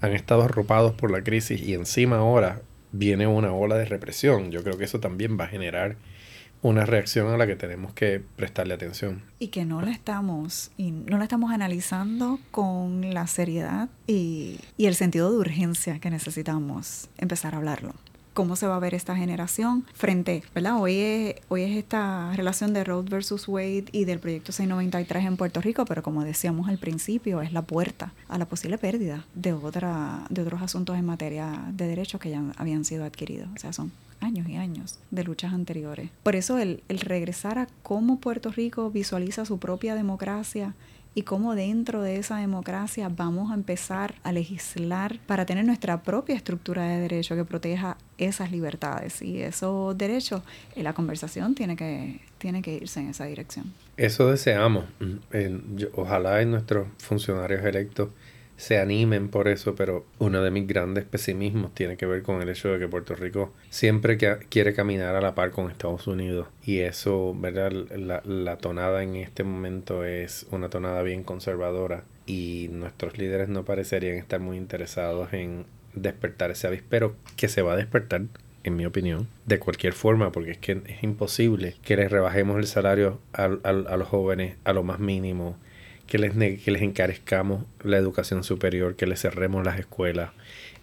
Han 0.00 0.12
estado 0.12 0.42
arropados 0.42 0.94
por 0.94 1.10
la 1.10 1.24
crisis 1.24 1.60
y 1.60 1.74
encima 1.74 2.18
ahora 2.18 2.62
viene 2.92 3.26
una 3.26 3.52
ola 3.52 3.74
de 3.74 3.86
represión. 3.86 4.52
Yo 4.52 4.62
creo 4.62 4.78
que 4.78 4.84
eso 4.84 5.00
también 5.00 5.36
va 5.36 5.46
a 5.46 5.48
generar 5.48 5.96
una 6.68 6.86
reacción 6.86 7.28
a 7.28 7.36
la 7.36 7.46
que 7.46 7.56
tenemos 7.56 7.92
que 7.92 8.22
prestarle 8.36 8.72
atención. 8.72 9.22
Y 9.38 9.48
que 9.48 9.66
no 9.66 9.82
la 9.82 9.90
estamos, 9.90 10.70
y 10.78 10.92
no 10.92 11.18
la 11.18 11.24
estamos 11.24 11.52
analizando 11.52 12.40
con 12.50 13.12
la 13.12 13.26
seriedad 13.26 13.90
y, 14.06 14.58
y 14.78 14.86
el 14.86 14.94
sentido 14.94 15.30
de 15.30 15.36
urgencia 15.36 15.98
que 15.98 16.08
necesitamos 16.08 17.10
empezar 17.18 17.54
a 17.54 17.58
hablarlo 17.58 17.92
cómo 18.34 18.56
se 18.56 18.66
va 18.66 18.76
a 18.76 18.80
ver 18.80 18.94
esta 18.94 19.16
generación 19.16 19.86
frente, 19.94 20.42
¿verdad? 20.54 20.80
Hoy 20.80 20.96
es, 20.96 21.36
hoy 21.48 21.62
es 21.62 21.76
esta 21.76 22.32
relación 22.34 22.74
de 22.74 22.84
Road 22.84 23.08
versus 23.08 23.48
Wade 23.48 23.86
y 23.92 24.04
del 24.04 24.18
proyecto 24.18 24.52
693 24.52 25.24
en 25.24 25.36
Puerto 25.36 25.60
Rico, 25.60 25.84
pero 25.86 26.02
como 26.02 26.24
decíamos 26.24 26.68
al 26.68 26.78
principio, 26.78 27.40
es 27.40 27.52
la 27.52 27.62
puerta 27.62 28.12
a 28.28 28.36
la 28.36 28.44
posible 28.44 28.76
pérdida 28.76 29.24
de, 29.34 29.52
otra, 29.52 30.26
de 30.28 30.42
otros 30.42 30.60
asuntos 30.60 30.98
en 30.98 31.06
materia 31.06 31.64
de 31.72 31.86
derechos 31.86 32.20
que 32.20 32.30
ya 32.30 32.42
habían 32.56 32.84
sido 32.84 33.04
adquiridos. 33.04 33.48
O 33.54 33.58
sea, 33.58 33.72
son 33.72 33.92
años 34.20 34.48
y 34.48 34.56
años 34.56 34.98
de 35.10 35.22
luchas 35.22 35.52
anteriores. 35.52 36.10
Por 36.22 36.34
eso 36.34 36.58
el, 36.58 36.82
el 36.88 36.98
regresar 37.00 37.58
a 37.58 37.68
cómo 37.82 38.18
Puerto 38.18 38.50
Rico 38.50 38.90
visualiza 38.90 39.44
su 39.44 39.58
propia 39.58 39.94
democracia 39.94 40.74
y 41.14 41.22
cómo 41.22 41.54
dentro 41.54 42.02
de 42.02 42.16
esa 42.16 42.38
democracia 42.38 43.08
vamos 43.08 43.50
a 43.50 43.54
empezar 43.54 44.14
a 44.22 44.32
legislar 44.32 45.18
para 45.26 45.46
tener 45.46 45.64
nuestra 45.64 46.02
propia 46.02 46.34
estructura 46.34 46.84
de 46.84 47.00
derecho 47.00 47.36
que 47.36 47.44
proteja 47.44 47.96
esas 48.18 48.50
libertades 48.50 49.22
y 49.22 49.40
esos 49.40 49.96
derechos. 49.96 50.42
Y 50.74 50.82
la 50.82 50.92
conversación 50.92 51.54
tiene 51.54 51.76
que, 51.76 52.20
tiene 52.38 52.62
que 52.62 52.74
irse 52.74 53.00
en 53.00 53.10
esa 53.10 53.26
dirección. 53.26 53.72
Eso 53.96 54.30
deseamos. 54.30 54.84
ojalá 55.94 56.42
en 56.42 56.50
nuestros 56.50 56.88
funcionarios 56.98 57.64
electos 57.64 58.08
se 58.56 58.78
animen 58.78 59.28
por 59.28 59.48
eso, 59.48 59.74
pero 59.74 60.04
uno 60.18 60.42
de 60.42 60.50
mis 60.50 60.66
grandes 60.66 61.04
pesimismos 61.04 61.74
tiene 61.74 61.96
que 61.96 62.06
ver 62.06 62.22
con 62.22 62.40
el 62.40 62.48
hecho 62.48 62.68
de 62.68 62.78
que 62.78 62.88
Puerto 62.88 63.14
Rico 63.14 63.52
siempre 63.70 64.16
quiere 64.16 64.74
caminar 64.74 65.16
a 65.16 65.20
la 65.20 65.34
par 65.34 65.50
con 65.50 65.70
Estados 65.70 66.06
Unidos 66.06 66.48
y 66.64 66.78
eso, 66.78 67.34
¿verdad? 67.36 67.72
La, 67.72 68.22
la 68.24 68.58
tonada 68.58 69.02
en 69.02 69.16
este 69.16 69.44
momento 69.44 70.04
es 70.04 70.46
una 70.50 70.68
tonada 70.68 71.02
bien 71.02 71.24
conservadora 71.24 72.04
y 72.26 72.68
nuestros 72.70 73.18
líderes 73.18 73.48
no 73.48 73.64
parecerían 73.64 74.16
estar 74.16 74.40
muy 74.40 74.56
interesados 74.56 75.32
en 75.32 75.66
despertar 75.94 76.50
ese 76.50 76.66
avispero 76.66 77.16
que 77.36 77.48
se 77.48 77.62
va 77.62 77.74
a 77.74 77.76
despertar 77.76 78.22
en 78.64 78.76
mi 78.76 78.86
opinión, 78.86 79.28
de 79.44 79.58
cualquier 79.58 79.92
forma, 79.92 80.32
porque 80.32 80.52
es 80.52 80.58
que 80.58 80.80
es 80.86 81.02
imposible 81.02 81.74
que 81.82 81.96
les 81.96 82.10
rebajemos 82.10 82.56
el 82.56 82.66
salario 82.66 83.20
a, 83.34 83.44
a 83.44 83.72
los 83.96 84.08
jóvenes 84.08 84.56
a 84.64 84.72
lo 84.72 84.82
más 84.82 84.98
mínimo, 84.98 85.58
que 86.06 86.18
les, 86.18 86.32
que 86.32 86.70
les 86.70 86.82
encarezcamos 86.82 87.64
la 87.82 87.96
educación 87.96 88.44
superior, 88.44 88.96
que 88.96 89.06
les 89.06 89.20
cerremos 89.20 89.64
las 89.64 89.78
escuelas 89.78 90.30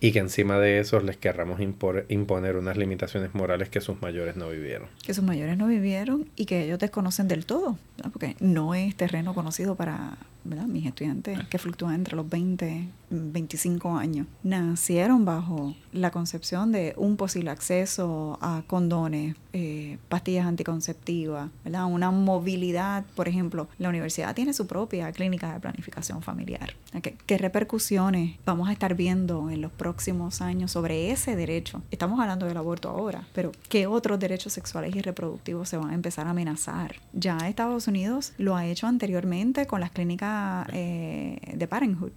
y 0.04 0.12
que 0.12 0.20
encima 0.20 0.58
de 0.58 0.80
eso 0.80 1.00
les 1.00 1.16
querramos 1.16 1.62
imponer 1.62 2.56
unas 2.58 2.76
limitaciones 2.76 3.36
morales 3.36 3.70
que 3.70 3.82
sus 3.82 4.02
mayores 4.02 4.36
no 4.36 4.50
vivieron. 4.50 4.88
Que 5.04 5.14
sus 5.14 5.24
mayores 5.24 5.58
no 5.58 5.68
vivieron 5.68 6.28
y 6.36 6.46
que 6.46 6.64
ellos 6.64 6.80
desconocen 6.80 7.28
del 7.28 7.46
todo, 7.46 7.78
porque 8.12 8.36
no 8.40 8.74
es 8.74 8.96
terreno 8.96 9.36
conocido 9.36 9.76
para 9.76 10.18
¿verdad? 10.44 10.66
mis 10.66 10.86
estudiantes 10.86 11.40
que 11.48 11.58
fluctúan 11.58 11.96
entre 11.96 12.16
los 12.16 12.28
20 12.30 12.88
25 13.12 13.98
años, 13.98 14.28
nacieron 14.44 15.26
bajo 15.26 15.76
la 15.92 16.12
concepción 16.12 16.72
de 16.72 16.94
un 16.98 17.18
posible 17.18 17.50
acceso 17.50 18.38
a 18.42 18.64
condones, 18.68 19.36
eh, 19.54 19.98
pastillas 20.08 20.46
anticonceptivas, 20.46 21.50
¿verdad? 21.64 21.86
una 21.86 22.12
movilidad, 22.12 23.04
por 23.16 23.28
ejemplo, 23.28 23.68
la 23.78 23.90
universidad 23.90 24.34
tiene 24.34 24.54
su 24.54 24.66
propia 24.68 25.12
clínica 25.12 25.54
de 25.54 25.60
planificación 25.60 26.22
familiar. 26.22 26.74
¿Qué, 27.02 27.18
¿Qué 27.26 27.38
repercusiones 27.38 28.38
vamos 28.46 28.70
a 28.70 28.72
estar 28.72 28.96
viendo 28.96 29.50
en 29.50 29.62
los 29.62 29.72
próximos 29.72 30.42
años 30.42 30.72
sobre 30.72 31.12
ese 31.12 31.36
derecho? 31.36 31.82
Estamos 31.92 32.20
hablando 32.20 32.46
del 32.46 32.58
aborto 32.58 32.90
ahora, 32.90 33.28
pero 33.34 33.52
¿qué 33.70 33.88
otros 33.88 34.20
derechos 34.20 34.54
sexuales 34.54 34.96
y 34.96 35.02
reproductivos 35.02 35.68
se 35.68 35.78
van 35.78 35.90
a 35.90 35.96
empezar 35.96 36.28
a 36.28 36.32
amenazar? 36.32 36.96
Ya 37.14 37.38
Estados 37.48 37.88
Unidos 37.88 38.34
lo 38.38 38.56
ha 38.56 38.66
hecho 38.66 38.88
anteriormente 38.88 39.68
con 39.68 39.82
las 39.82 39.92
clínicas 39.92 40.31
eh, 40.74 41.38
de 41.54 41.68
Parenthood. 41.68 42.12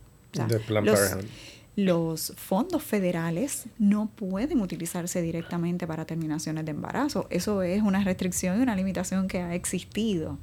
Los, 1.76 2.32
fondos 2.36 2.82
federales 2.82 3.66
no 3.78 4.08
pueden 4.14 4.60
utilizarse 4.60 5.20
directamente 5.22 5.86
para 5.86 6.04
terminaciones 6.04 6.64
de 6.64 6.70
embarazo. 6.70 7.26
Eso 7.30 7.62
es 7.62 7.82
una 7.82 8.02
restricción 8.04 8.58
y 8.58 8.62
una 8.62 8.76
limitación 8.76 9.26
que 9.26 9.40
ha 9.40 9.54
existido 9.54 10.38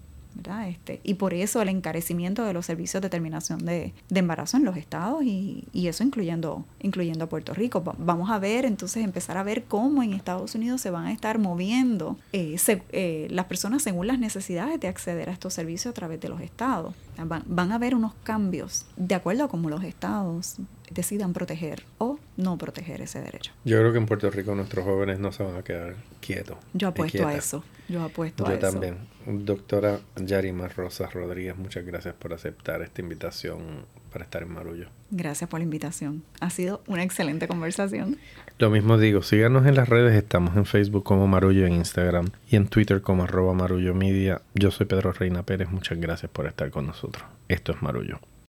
este, 0.68 1.00
y 1.04 1.16
por 1.16 1.34
eso 1.34 1.62
el 1.62 1.70
encarecimiento 1.70 2.44
de 2.44 2.54
los 2.54 2.66
servicios 2.66 3.02
de 3.02 3.10
terminación 3.10 3.66
de, 3.66 3.94
embarazo 4.10 4.58
en 4.58 4.66
los 4.66 4.78
estados 4.78 5.24
y, 5.24 5.66
eso 5.74 6.04
incluyendo, 6.04 6.66
incluyendo 6.82 7.28
Puerto 7.28 7.54
Rico. 7.54 7.84
vamos 7.98 8.30
a 8.32 8.40
ver, 8.40 8.66
entonces 8.66 9.04
empezar 9.04 9.38
a 9.38 9.44
ver 9.44 9.66
cómo 9.66 10.04
en 10.04 10.14
Estados 10.14 10.56
Unidos 10.56 10.80
se 10.82 10.90
van 10.90 11.06
a 11.06 11.12
estar 11.12 11.38
moviendo 11.38 12.18
eh, 12.32 12.56
eh, 12.92 13.28
las 13.30 13.46
personas 13.46 13.84
según 13.84 14.08
las 14.08 14.20
necesidades 14.20 14.80
de 14.80 14.88
acceder 14.88 15.30
a 15.30 15.34
estos 15.34 15.54
servicios 15.54 15.92
a 15.92 15.94
través 15.94 16.20
de 16.22 16.30
los 16.30 16.42
estados. 16.42 16.96
Van, 17.18 17.44
van 17.46 17.72
a 17.72 17.76
haber 17.76 17.94
unos 17.94 18.14
cambios 18.24 18.86
de 18.96 19.16
acuerdo 19.16 19.44
a 19.44 19.48
cómo 19.50 19.70
los 19.70 19.84
estados 19.84 20.58
decidan 20.94 21.34
proteger 21.34 21.84
o 21.98 22.20
no 22.38 22.58
proteger 22.58 23.02
ese 23.02 23.22
derecho. 23.22 23.52
Yo 23.64 23.80
creo 23.80 23.92
que 23.92 23.98
en 23.98 24.06
Puerto 24.06 24.30
Rico 24.30 24.54
nuestros 24.56 24.86
jóvenes 24.86 25.20
no 25.20 25.32
se 25.32 25.44
van 25.44 25.56
a 25.56 25.64
quedar 25.64 25.96
quietos. 26.20 26.58
Yo 26.74 26.90
apuesto 26.90 27.28
a 27.28 27.34
eso. 27.34 27.64
Yo 27.88 28.04
apuesto 28.04 28.46
a 28.46 28.54
eso. 28.54 28.62
Yo 28.62 28.72
también. 28.72 28.98
Doctora 29.26 30.00
Yarima 30.16 30.68
Rosas 30.68 31.14
Rodríguez, 31.14 31.56
muchas 31.58 31.86
gracias 31.86 32.16
por 32.16 32.34
aceptar 32.34 32.82
esta 32.82 33.02
invitación 33.02 33.86
para 34.12 34.26
estar 34.26 34.42
en 34.42 34.52
Marullo. 34.52 34.88
Gracias 35.12 35.50
por 35.50 35.60
la 35.60 35.64
invitación. 35.64 36.24
Ha 36.40 36.50
sido 36.50 36.82
una 36.88 37.04
excelente 37.04 37.48
conversación. 37.48 38.18
Lo 38.58 38.70
mismo 38.70 38.98
digo, 38.98 39.22
síganos 39.22 39.66
en 39.66 39.76
las 39.76 39.88
redes, 39.88 40.16
estamos 40.16 40.56
en 40.56 40.66
Facebook 40.66 41.04
como 41.04 41.28
Marullo, 41.28 41.66
en 41.66 41.74
Instagram 41.74 42.30
y 42.50 42.56
en 42.56 42.68
Twitter 42.68 43.02
como 43.02 43.24
arroba 43.24 43.54
Marullo 43.54 43.94
Media. 43.94 44.42
Yo 44.54 44.72
soy 44.72 44.88
Pedro 44.88 45.14
Reina 45.14 45.44
Pérez, 45.44 45.70
muchas 45.70 46.00
gracias 46.00 46.32
por 46.32 46.48
estar 46.48 46.70
con 46.72 46.88
nosotros. 46.88 47.24
Esto 47.48 47.72
es 47.72 47.82
Marullo. 47.82 48.20